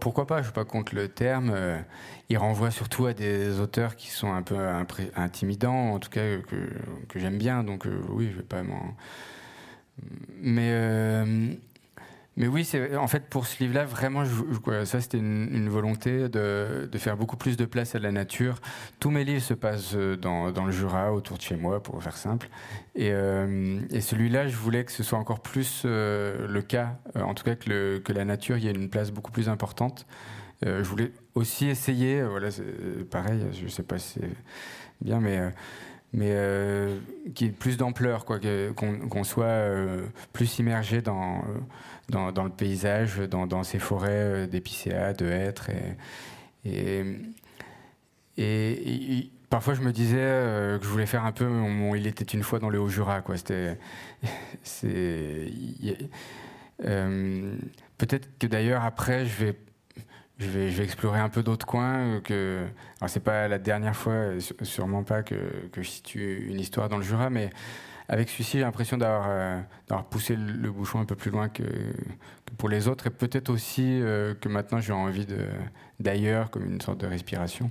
[0.00, 0.36] Pourquoi pas?
[0.36, 1.50] Je ne suis pas contre le terme.
[1.52, 1.80] Euh,
[2.28, 4.56] il renvoie surtout à des auteurs qui sont un peu
[5.16, 7.64] intimidants, en tout cas que, j'aime bien.
[7.64, 8.94] Donc euh, oui, je vais pas m'en.
[10.40, 11.54] Mais euh,
[12.36, 14.24] mais oui, c'est en fait pour ce livre-là vraiment,
[14.84, 18.58] ça c'était une, volonté de, faire beaucoup plus de place à la nature.
[19.00, 22.16] Tous mes livres se passent euh, dans, le Jura, autour de chez moi, pour faire
[22.16, 22.48] simple.
[22.94, 27.44] Et, euh, celui-là, je voulais que ce soit encore plus euh, le cas, en tout
[27.44, 30.06] cas que, la nature y ait une place beaucoup plus importante.
[30.64, 32.48] je voulais aussi essayer, voilà,
[33.10, 34.30] pareil, je sais pas si c'est
[35.02, 35.52] bien, mais
[36.14, 36.98] mais euh,
[37.34, 39.64] qui ait plus d'ampleur, qu'on soit
[40.34, 41.42] plus immergé dans,
[42.12, 45.70] dans, le paysage, dans, ces forêts euh, d'épicéas, de hêtres.
[46.64, 47.04] Et,
[49.50, 51.48] parfois, je me disais que je voulais faire un peu
[51.96, 53.22] Il était une fois dans le Haut-Jura.
[57.98, 59.56] Peut-être que d'ailleurs, après, je vais
[60.42, 62.16] je vais, explorer un peu d'autres coins.
[62.16, 62.66] Euh, que,
[63.00, 65.36] alors c'est pas la dernière fois, euh, sûrement pas que,
[65.76, 67.50] je situe une histoire dans le Jura, mais
[68.08, 69.60] avec celui-ci, j'ai l'impression d'avoir, euh,
[70.10, 71.62] poussé le, bouchon un peu plus loin que,
[72.58, 74.00] pour les autres, et peut-être aussi
[74.40, 75.26] que maintenant j'ai envie
[76.00, 77.70] d'ailleurs, comme une sorte de respiration.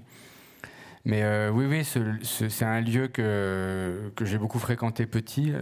[1.06, 1.84] Mais oui, oui,
[2.24, 5.54] c'est un lieu que, j'ai beaucoup fréquenté petit.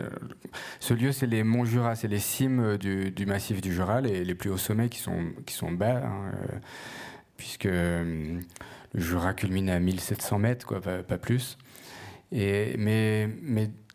[0.80, 4.49] Ce lieu, c'est les monts Jura, c'est les cimes du, massif du Jura, les, plus
[4.49, 6.03] hauts sommets qui sont, bas.
[6.05, 6.32] Hein,
[7.39, 8.39] puisque euh,
[8.93, 11.57] le Jura culmine à 1700 mètres, quoi, pas, plus.
[12.32, 13.17] Mais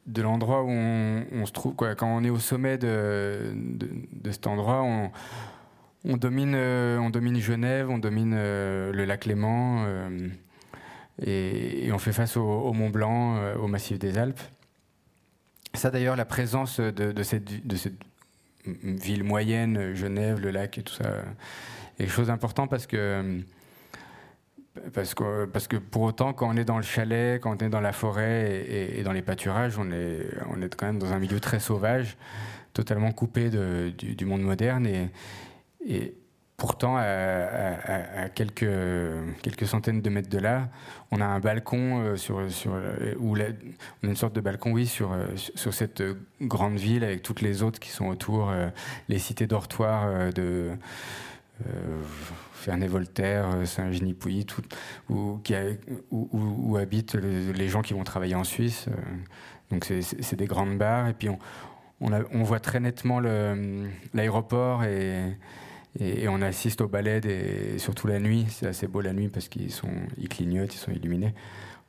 [0.07, 3.55] de l'endroit où on, se trouve, quand on est au sommet de,
[4.31, 4.83] cet endroit,
[6.05, 9.87] on, domine, euh, on domine Genève, on domine euh, le lac Léman,
[11.23, 14.41] et, on fait face au, Mont Blanc, au massif des Alpes.
[15.75, 17.99] Ça d'ailleurs, la présence de, cette, de cette
[18.67, 21.11] ville moyenne, Genève, le lac et tout ça,
[21.99, 23.41] et chose importante parce que
[24.93, 27.71] parce que, parce que pour autant, quand on est dans le chalet, quand on est
[27.71, 31.19] dans la forêt et, dans les pâturages, on est, on est quand même dans un
[31.19, 32.17] milieu très sauvage,
[32.73, 34.87] totalement coupé du, monde moderne.
[35.87, 36.15] Et,
[36.57, 38.67] pourtant, à, quelques,
[39.43, 40.69] quelques centaines de mètres de là,
[41.11, 42.73] on a un balcon euh, sur, sur,
[43.19, 43.49] où on a
[44.03, 46.03] une sorte de balcon, oui, sur, euh, sur cette
[46.41, 48.69] grande ville avec toutes les autres qui sont autour, euh,
[49.09, 50.73] les cités dortoirs de
[51.63, 52.03] euh,
[52.65, 54.47] Ferney-Voltaire, euh, Saint-Genis-Pouilly,
[55.11, 55.41] où,
[56.11, 58.87] où, habitent les gens qui vont travailler en Suisse.
[58.89, 58.93] Euh,
[59.71, 61.09] donc c'est des grandes barres.
[61.09, 65.37] Et puis on, voit très nettement l'aéroport et,
[66.29, 68.47] on assiste au ballet, surtout la nuit.
[68.49, 69.71] C'est assez beau la nuit parce qu'ils
[70.19, 71.35] ils clignotent, ils sont illuminés.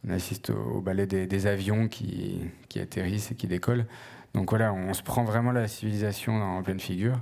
[0.08, 3.86] On assiste au, ballet des, avions qui, qui, atterrissent et qui décollent.
[4.34, 7.20] Donc voilà, on se prend vraiment la civilisation en pleine figure.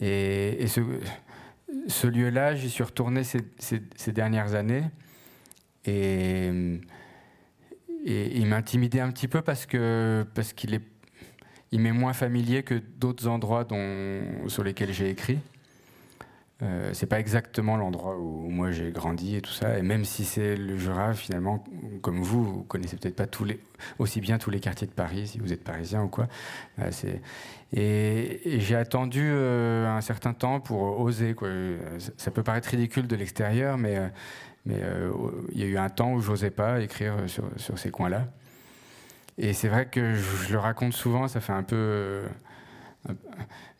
[0.00, 0.80] Et, ce,
[2.06, 4.84] lieu-là, j'y suis retourné ces, dernières années.
[5.84, 6.50] Et,
[8.04, 10.82] il m'intimidait un petit peu parce qu'il est
[11.72, 13.66] m'est moins familier que d'autres endroits
[14.46, 15.38] sur lesquels j'ai écrit.
[16.62, 19.78] Euh, c'est pas exactement l'endroit où moi j'ai grandi et tout ça.
[19.78, 21.62] Et même si c'est le Jura, finalement,
[22.00, 23.26] comme vous, vous connaissez peut-être pas
[23.98, 26.28] aussi bien tous les quartiers de Paris, si vous êtes parisien ou quoi.
[26.78, 26.90] Euh,
[27.74, 31.34] et, j'ai attendu euh, un certain temps pour oser.
[31.34, 31.50] Quoi.
[32.16, 34.00] Ça peut paraître ridicule de l'extérieur, mais
[34.64, 34.78] il
[35.54, 38.28] y a eu un temps où j'osais pas écrire sur, ces coins-là.
[39.36, 42.22] Et c'est vrai que je, le raconte souvent, ça fait un peu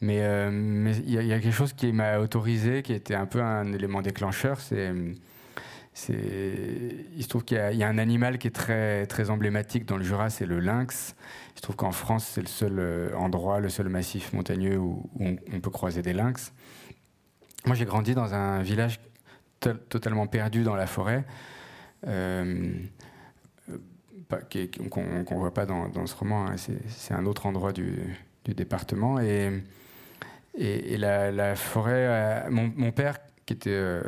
[0.00, 3.72] mais euh, il y, a quelque chose qui m'a autorisé, qui était un peu un
[3.72, 4.60] élément déclencheur.
[4.60, 4.92] C'est
[6.08, 10.28] il se trouve qu'il y, a un animal qui est très, emblématique dans le Jura,
[10.28, 11.14] c'est le lynx.
[11.54, 15.60] Se trouve qu'en France, c'est le seul euh, endroit, le seul massif montagneux où, on,
[15.60, 16.52] peut croiser des lynx.
[17.64, 19.00] Moi, j'ai grandi dans un village
[19.88, 21.24] totalement perdu dans la forêt,
[22.06, 22.74] euh,
[24.90, 26.46] qu'on ne voit pas dans, dans ce roman.
[26.46, 26.56] Hein.
[26.88, 28.16] C'est un autre endroit du,
[28.46, 29.18] du département.
[29.20, 29.62] Et,
[30.96, 34.00] la, forêt, euh, mon, père qui était, euh,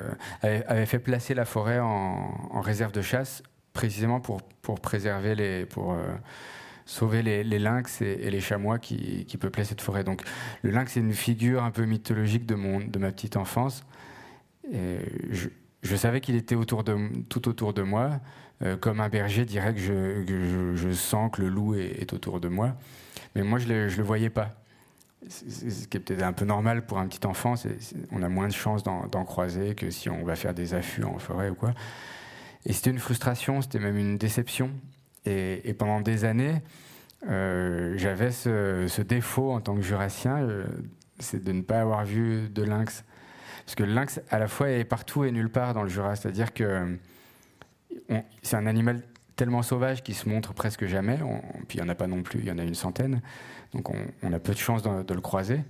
[0.42, 4.40] avait, fait placer la forêt en, réserve de chasse précisément pour,
[4.80, 5.96] préserver les, pour euh,
[6.86, 10.04] sauver les, lynx et, les chamois qui, peuplaient cette forêt.
[10.04, 10.22] Donc
[10.62, 13.84] le lynx est une figure un peu mythologique de, mon, de ma petite enfance.
[14.72, 16.96] Je, savais qu'il était autour de,
[17.28, 18.20] tout autour de moi,
[18.80, 22.74] comme un berger dirait que je, sens que le loup est autour de moi.
[23.38, 24.50] Mais moi, je ne le, voyais pas.
[25.28, 27.54] Ce qui est peut-être un peu normal pour un petit enfant.
[28.10, 31.20] on a moins de chances d'en croiser que si on va faire des affûts en
[31.20, 31.72] forêt ou quoi.
[32.66, 34.72] Et c'était une frustration, c'était même une déception.
[35.24, 36.62] Et, pendant des années,
[37.28, 40.64] euh, j'avais ce, défaut en tant que jurassien, euh,
[41.20, 43.04] c'est de ne pas avoir vu de lynx.
[43.64, 46.16] Parce que le lynx, à la fois, est partout et nulle part dans le Jura.
[46.16, 46.98] C'est-à-dire que
[48.42, 49.02] c'est un animal
[49.38, 51.16] tellement sauvage qu'il se montre presque jamais.
[51.68, 53.22] puis il n'y en a pas non plus, il y en a une centaine.
[53.72, 55.60] Donc on, a peu de chance de, le croiser.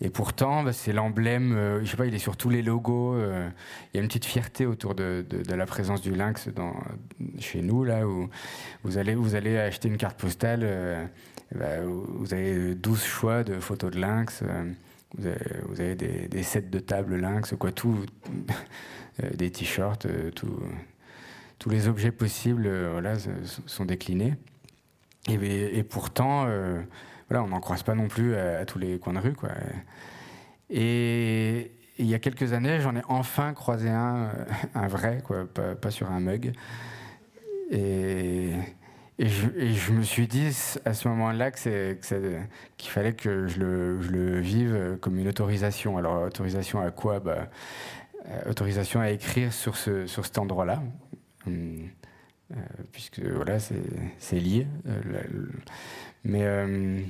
[0.00, 3.16] Et pourtant, bah, c'est l'emblème, je sais pas, il est sur tous les logos.
[3.18, 6.48] il y a une petite fierté autour de, la présence du lynx
[7.38, 8.30] chez nous, là, où
[8.82, 11.10] vous allez, vous allez acheter une carte postale,
[11.54, 14.42] bah, vous avez 12 choix de photos de lynx.
[15.18, 17.98] Vous avez, des, sets de table lynx, quoi, tout,
[19.34, 20.58] des t-shirts, tout,
[21.62, 23.14] tous les objets possibles euh, voilà,
[23.66, 24.34] sont déclinés.
[25.28, 26.82] Et, pourtant, euh,
[27.30, 29.34] voilà, on n'en croise pas non plus à, tous les coins de rue.
[29.34, 29.50] Quoi.
[30.68, 34.30] Et, il y a quelques années, j'en ai enfin croisé un,
[34.76, 36.52] euh, vrai, quoi, pas, sur un mug.
[37.70, 38.54] Et,
[39.20, 40.48] je, me suis dit
[40.84, 45.96] à ce moment-là qu'il fallait que je le, je le, vive comme une autorisation.
[45.96, 47.20] Alors, autorisation à quoi?
[47.20, 47.48] Bah,
[48.48, 50.82] Autorisation à écrire sur, ce, sur cet endroit-là,
[52.92, 54.66] puisque voilà, c'est lié.
[54.86, 55.00] Euh,
[56.24, 57.02] mais euh,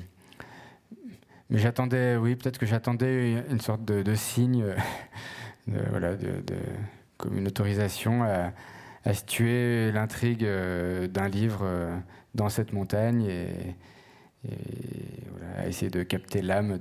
[1.51, 4.65] mais j'attendais, oui, peut-être que j'attendais une sorte de, signe,
[5.67, 6.43] de, voilà, de,
[7.19, 8.53] comme une autorisation à,
[9.13, 11.69] situer l'intrigue d'un livre
[12.35, 13.77] dans cette montagne et,
[15.31, 16.79] voilà, à essayer de capter l'âme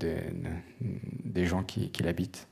[1.25, 2.47] des gens qui l'habitent.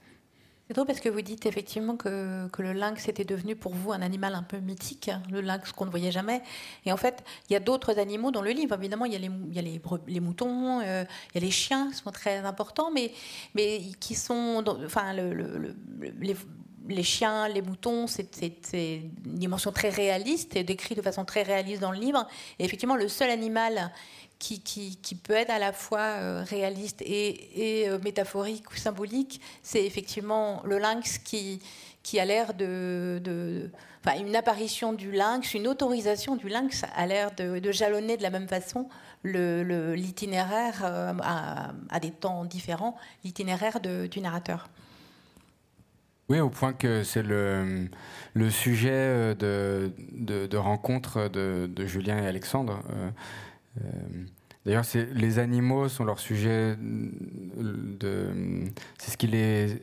[0.70, 3.92] C'est drôle parce que vous dites effectivement que, que, le lynx était devenu pour vous
[3.92, 6.44] un animal un peu mythique, hein, le lynx qu'on ne voyait jamais.
[6.86, 8.76] Et en fait, il y a d'autres animaux dans le livre.
[8.76, 12.38] Évidemment, il y a les, moutons, euh, il y a les chiens qui sont très
[12.46, 13.12] importants, mais,
[13.56, 14.64] mais qui sont.
[14.86, 15.76] enfin, le, le,
[16.20, 16.36] les,
[16.88, 18.30] les chiens, les moutons, c'est
[18.74, 22.28] une dimension très réaliste et décrit de façon très réaliste dans le livre.
[22.58, 23.92] Et effectivement, le seul animal
[24.40, 30.62] qui, peut être à la fois euh, réaliste et, euh, métaphorique ou symbolique, c'est effectivement
[30.64, 31.62] le lynx qui,
[32.18, 33.70] a l'air de,
[34.04, 38.24] Enfin, une apparition du lynx, une autorisation du lynx a l'air de, de, jalonner de
[38.24, 38.88] la même façon
[39.26, 44.70] l'itinéraire, euh, à, à, des temps différents, l'itinéraire du narrateur.
[46.30, 47.90] Oui, au point que c'est le,
[48.50, 52.84] sujet de, de, rencontre de, Julien et Alexandre.
[53.78, 53.88] Euh,
[54.64, 58.30] d'ailleurs, les animaux sont leur sujet de.
[59.00, 59.82] C'est ce qui les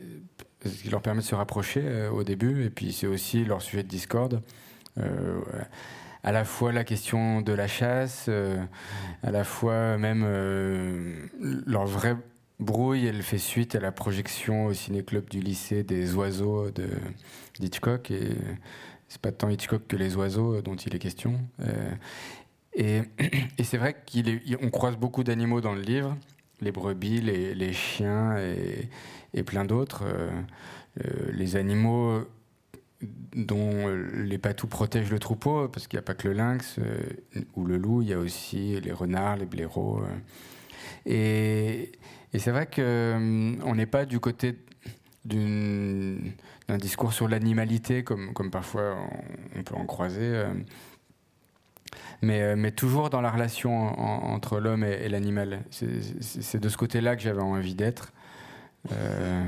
[0.89, 3.87] leur permet de se rapprocher euh, au début, et puis c'est aussi leur sujet de
[3.87, 4.41] discorde.
[4.97, 5.39] Euh,
[6.23, 8.29] à la fois la question de la chasse,
[9.23, 10.23] à la fois même
[11.39, 12.17] leur vrai
[12.59, 16.87] brouille, elle fait suite à la projection au ciné-club du lycée des oiseaux de
[17.59, 18.35] d'Hitchcock, et
[19.07, 21.39] c'est pas tant Hitchcock que les oiseaux dont il est question.
[22.77, 23.01] Et,
[23.63, 26.15] c'est vrai qu'on croise beaucoup d'animaux dans le livre,
[26.61, 28.37] les brebis, les, chiens
[29.33, 30.03] et, plein d'autres.
[30.05, 30.29] Euh,
[31.03, 32.21] euh, les animaux
[33.35, 36.99] dont les patous protègent le troupeau, parce qu'il n'y a pas que le lynx euh,
[37.55, 40.01] ou le loup, il y a aussi les renards, les blaireaux.
[41.07, 41.91] et,
[42.35, 44.57] c'est vrai qu'on n'est pas du côté
[45.25, 48.95] d'un discours sur l'animalité, comme, comme parfois
[49.55, 50.21] on, peut en croiser.
[50.21, 50.47] Euh,
[52.21, 55.63] mais, toujours dans la relation entre l'homme et, l'animal.
[55.69, 58.11] C'est de ce côté-là que j'avais envie d'être.
[58.91, 59.43] Euh,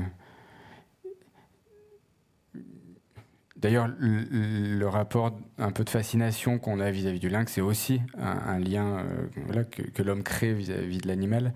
[3.56, 8.58] d'ailleurs, le, rapport un peu de fascination qu'on a vis-à-vis du lynx, c'est aussi un,
[8.58, 11.52] lien euh, que, l'homme crée vis-à-vis de l'animal.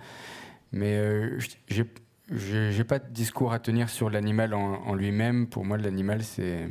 [0.74, 1.82] Mais je
[2.30, 5.46] j'ai pas de discours à tenir sur l'animal en lui-même.
[5.46, 6.70] Pour moi, l'animal, c'est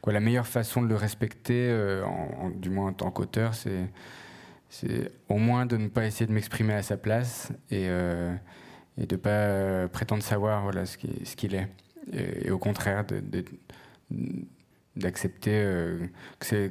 [0.00, 2.04] quoi la meilleure façon de le respecter, euh,
[2.54, 6.82] du moins en tant qu'auteur, c'est au moins de ne pas essayer de m'exprimer à
[6.82, 8.34] sa place et, euh,
[8.96, 11.68] de ne pas euh, prétendre savoir voilà, ce qu'il est.
[12.12, 13.04] Et, au contraire,
[14.96, 15.64] d'accepter
[16.40, 16.70] que,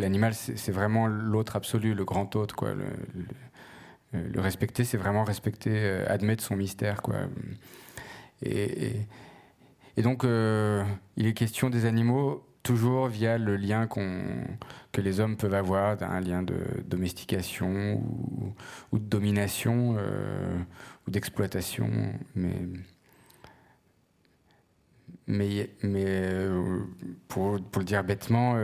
[0.00, 2.54] l'animal, c'est vraiment l'autre absolu, le grand autre.
[2.54, 2.74] Quoi.
[4.12, 7.02] Respecter, c'est vraiment respecter, admettre son mystère.
[7.02, 7.16] Quoi.
[8.42, 9.06] et,
[10.02, 10.84] donc, euh,
[11.16, 13.88] il est question des animaux toujours via le lien
[14.92, 16.56] que les hommes peuvent avoir, un lien de
[16.86, 18.00] domestication
[18.92, 20.58] ou, de domination euh,
[21.06, 21.90] ou d'exploitation.
[25.26, 26.80] Mais, euh,
[27.26, 28.56] pour, le dire bêtement,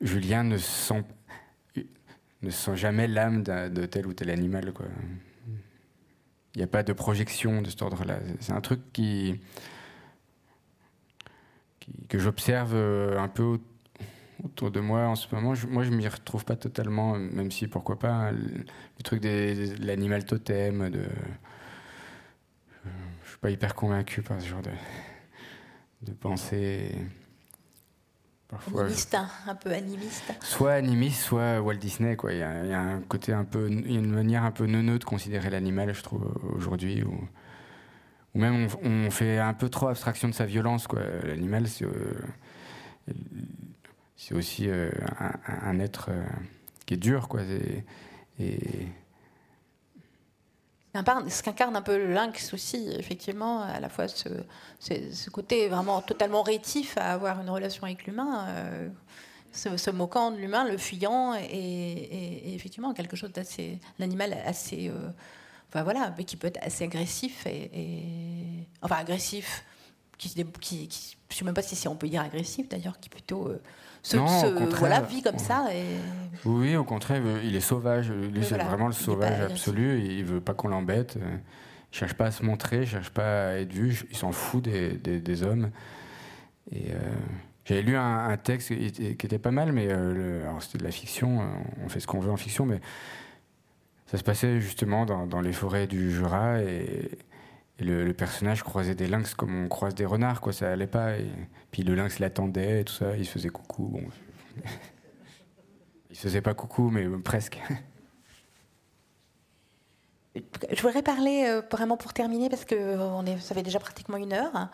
[0.00, 1.04] Julien ne sent,
[2.44, 4.72] ne sent jamais l'âme de tel ou tel animal.
[6.54, 8.18] Il n'y a pas de projection de cet ordre-là.
[8.40, 9.40] C'est un truc qui
[12.08, 13.58] que j'observe euh, un peu
[14.42, 15.54] autour de moi en ce moment.
[15.68, 18.64] Moi, je m'y retrouve pas totalement, même si pourquoi pas hein, le,
[19.02, 20.90] truc de l'animal totem.
[20.90, 21.02] De,
[23.24, 24.70] je suis pas hyper convaincu par ce genre de,
[26.02, 26.94] de pensée.
[28.48, 30.32] Parfois, animiste, hein, un peu animiste.
[30.42, 32.16] Soit animiste, soit Walt Disney.
[32.16, 32.32] Quoi.
[32.32, 34.98] Il, y a, un côté un peu, il y a une manière un peu neuneux
[34.98, 37.02] de considérer l'animal, je trouve, aujourd'hui.
[37.02, 37.28] Où,
[38.34, 40.86] ou même on, fait un peu trop abstraction de sa violence.
[41.24, 41.86] L'animal, c'est
[44.16, 46.10] c'est aussi un, être
[46.86, 47.28] qui est dur.
[47.28, 47.42] Quoi.
[48.38, 48.88] Et,
[50.94, 56.42] ce qu'incarne un peu le lynx aussi, effectivement, à la fois ce, côté vraiment totalement
[56.42, 58.88] rétif à avoir une relation avec l'humain, euh,
[59.52, 65.08] se, moquant de l'humain, le fuyant, et, effectivement quelque chose d'assez, l'animal assez, euh,
[65.68, 67.70] enfin voilà, mais qui peut être assez agressif et,
[68.82, 69.64] enfin agressif,
[70.18, 73.48] qui, qui, qui, je sais même pas si on peut dire agressif d'ailleurs, qui plutôt
[73.48, 73.60] euh,
[74.02, 74.16] se,
[74.76, 75.66] voilà, vit comme ça.
[75.74, 75.84] Et...
[76.44, 78.10] Oui, au contraire, il est sauvage.
[78.10, 80.02] Lui, c'est vraiment le sauvage absolu.
[80.04, 81.16] Il veut pas qu'on l'embête.
[81.16, 84.04] Il cherche pas à se montrer, il cherche pas à être vu.
[84.10, 85.70] Il s'en fout des, des, hommes.
[86.72, 86.98] Et euh,
[87.64, 91.42] j'avais lu un, texte qui était, pas mal, mais euh, c'était de la fiction.
[91.84, 92.80] On fait ce qu'on veut en fiction, mais
[94.06, 97.10] ça se passait justement dans, dans les forêts du Jura et
[97.78, 101.14] et le, personnage croisait des lynx comme on croise des renards, quoi, ça allait pas.
[101.72, 103.88] Puis le lynx l'attendait, tout ça, il se faisait coucou.
[103.88, 104.02] Bon.
[106.10, 107.60] il se faisait pas coucou, mais presque.
[110.34, 114.16] Je voudrais parler euh, vraiment pour terminer, parce que on est, ça fait déjà pratiquement
[114.16, 114.68] une heure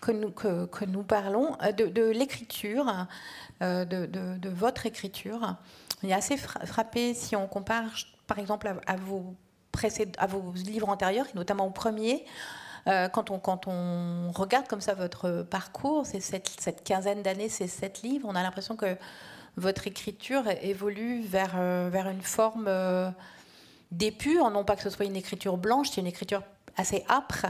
[0.00, 3.06] que nous, que, nous parlons, euh, de, l'écriture,
[3.62, 5.56] euh, de, votre écriture.
[6.02, 7.90] Il est assez frappé si on compare,
[8.26, 9.34] par exemple, à vos
[10.18, 12.24] à vos livres antérieurs, et notamment au premier.
[12.86, 17.66] Euh, quand, on, quand on regarde comme ça votre parcours, c'est cette, quinzaine d'années, ces
[17.66, 18.96] sept livres, on a l'impression que
[19.56, 23.10] votre écriture évolue vers, euh, vers une forme euh,
[23.90, 26.42] d'épure, non pas que ce soit une écriture blanche, c'est une écriture
[26.76, 27.46] assez âpre,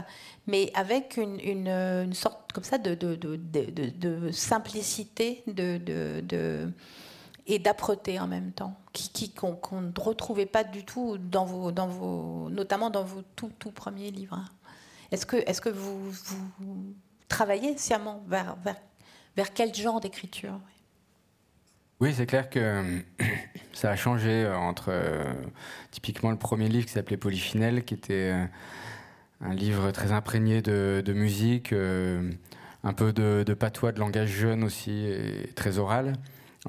[0.47, 6.71] mais avec une, une, une sorte comme ça de, de, de, de simplicité, de,
[7.49, 8.77] et d'âpreté en même temps,
[9.35, 14.39] qu'on, ne retrouvait pas du tout dans vos, notamment dans vos tout, tout premiers livres.
[15.11, 16.11] Est-ce que, est-ce que vous,
[16.59, 16.93] vous
[17.27, 18.75] travaillez sciemment vers, vers,
[19.35, 20.59] vers quel genre d'écriture?
[21.99, 23.01] Oui, c'est clair que
[23.73, 25.23] ça a changé entre euh,
[25.89, 28.45] typiquement le premier livre qui s'appelait Polyphinelle, qui était euh,
[29.41, 32.31] un livre très imprégné de, musique, euh,
[32.83, 36.13] un peu de, de, patois, de langage jeune aussi, et très oral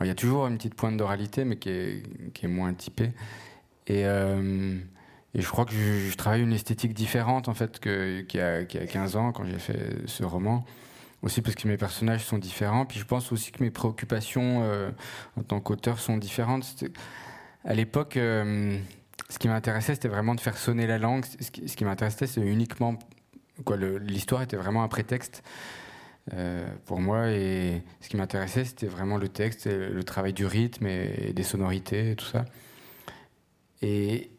[0.00, 3.12] il y a toujours une petite pointe d'oralité, mais qui est, moins typée.
[3.86, 4.78] Et, euh,
[5.34, 8.64] et, je crois que je, travaille une esthétique différente en fait qu'il y, a, a
[8.64, 10.64] 15 ans quand j'ai fait ce roman.
[11.22, 12.86] Aussi parce que mes personnages sont différents.
[12.86, 14.90] Puis je pense aussi que mes préoccupations euh,
[15.36, 16.84] en tant qu'auteur sont différentes.
[17.64, 18.78] À l'époque, euh,
[19.28, 21.24] ce qui m'intéressait, c'était vraiment de faire sonner la langue.
[21.40, 22.98] Ce qui, ce qui m'intéressait, c'est uniquement
[23.64, 23.76] quoi.
[23.76, 25.42] L'histoire était vraiment un prétexte.
[26.34, 27.30] Euh, pour moi.
[27.30, 32.12] Et ce qui m'intéressait, c'était vraiment le texte, le travail du rythme et, des sonorités
[32.12, 32.44] et tout ça.
[33.82, 34.30] Et,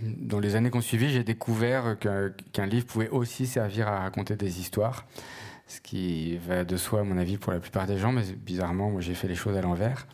[0.00, 4.60] dans les années qu'on suivit, j'ai découvert qu'un livre pouvait aussi servir à raconter des
[4.60, 5.06] histoires.
[5.66, 8.90] Ce qui va de soi, à mon avis, pour la plupart des gens, mais bizarrement,
[8.90, 10.06] moi, j'ai fait les choses à l'envers.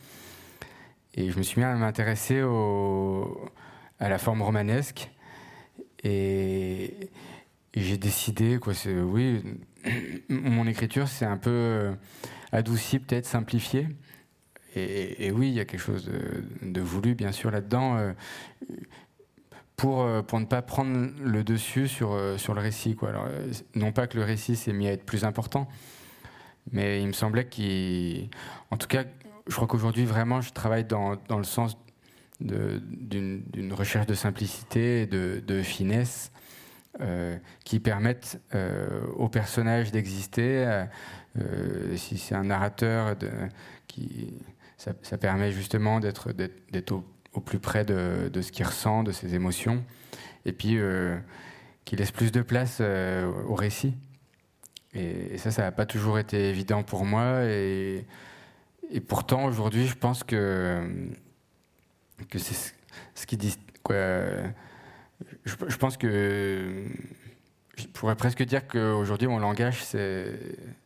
[1.15, 2.41] Et je me suis mis à m'intéresser
[4.01, 5.11] à la forme romanesque.
[6.03, 7.11] Et,
[7.83, 9.43] j'ai décidé, quoi, c'est, oui,
[10.29, 11.93] mon écriture, c'est un peu euh,
[12.53, 13.89] adouci, peut-être simplifié.
[14.77, 16.11] Et, oui, il y a quelque chose
[16.61, 18.13] de, voulu, bien sûr, là-dedans, euh,
[19.77, 22.97] pour, euh, pour ne pas prendre le dessus sur, sur le récit.
[22.97, 23.13] Quoi.
[23.77, 25.69] Non pas que le récit s'est mis à être plus important,
[26.73, 28.31] mais il me semblait qu'il.
[28.73, 29.05] En tout cas,
[29.47, 31.79] je crois qu'aujourd'hui, vraiment, je travaille dans, dans le sens
[32.41, 36.33] d'une recherche de simplicité de, de finesse
[37.01, 40.87] euh, qui permettent euh, au personnage d'exister.
[41.37, 43.17] Euh, si c'est un narrateur,
[43.89, 44.33] qui,
[44.77, 46.31] ça, permet justement d'être
[47.33, 49.83] au, plus près de, ce qu'il ressent, de ses émotions,
[50.47, 50.79] et puis
[51.85, 53.97] qui laisse plus de place au récit.
[54.93, 57.43] Et, ça, ça n'a pas toujours été évident pour moi.
[57.43, 58.07] Et,
[59.09, 61.09] pourtant, aujourd'hui, je pense que,
[62.31, 62.73] que c'est
[63.17, 63.59] ce qui dit.
[65.45, 66.85] Je, pense que
[67.77, 70.29] je pourrais presque dire qu'aujourd'hui, mon langage, c'est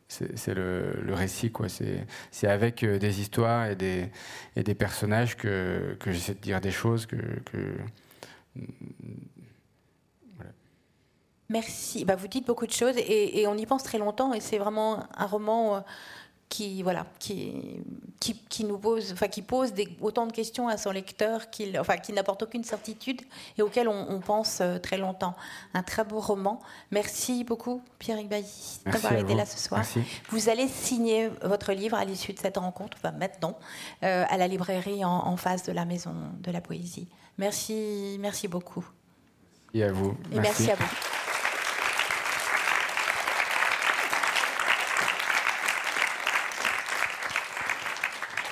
[0.08, 1.52] c'est le, récit.
[2.30, 7.06] C'est avec euh, des histoires et des, personnages que, j'essaie de dire des choses.
[11.50, 12.04] Merci.
[12.04, 14.58] Bah, vous dites beaucoup de choses et, et, on y pense très longtemps et c'est
[14.58, 15.80] vraiment un roman euh,
[16.48, 17.82] qui voilà qui,
[18.20, 21.98] qui, nous pose enfin qui pose des, autant de questions à son lecteur qu'il enfin
[21.98, 23.20] qui n'apporte aucune certitude
[23.58, 25.34] et auquel on, pense euh, très longtemps.
[25.74, 26.60] Un très beau roman.
[26.90, 29.84] Merci beaucoup Pierre Bailly d'avoir été là ce soir.
[30.30, 33.58] Vous allez signer votre livre à l'issue de cette rencontre enfin maintenant
[34.02, 37.08] euh, à la librairie en, face de la maison de la poésie.
[37.36, 38.86] Merci merci beaucoup.
[39.74, 40.16] Et à vous.
[40.32, 40.70] Et merci.
[40.70, 41.17] à vous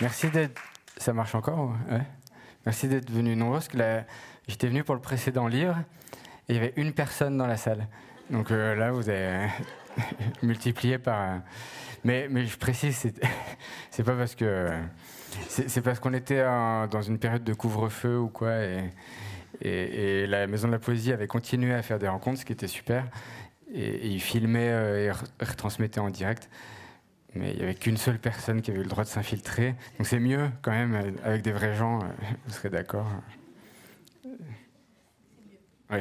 [0.01, 0.61] Merci d'être.
[0.99, 1.75] Ça marche encore.
[2.65, 4.03] Merci d'être venu nombreux, que
[4.49, 5.77] j'étais venu pour le précédent livre
[6.49, 7.87] et il y avait une personne dans la salle.
[8.31, 9.49] Donc euh, là, vous avez
[10.43, 11.21] multiplié par.
[11.21, 11.39] Euh,
[12.05, 13.13] mais, mais je précise,
[13.91, 14.71] c'est, pas parce que.
[15.49, 18.91] C'est, parce qu'on était dans une période de couvre-feu ou quoi, et,
[19.61, 22.69] et, la Maison de la Poésie avait continué à faire des rencontres, ce qui était
[22.69, 23.07] super.
[23.75, 26.49] Et, ils filmaient euh, et retransmettaient en direct.
[27.37, 29.75] Mais il n'y avait qu'une seule personne qui avait eu le droit de s'infiltrer.
[29.99, 33.09] Donc c'est mieux quand même, avec des vrais gens, vous serez d'accord.
[35.91, 36.01] Oui.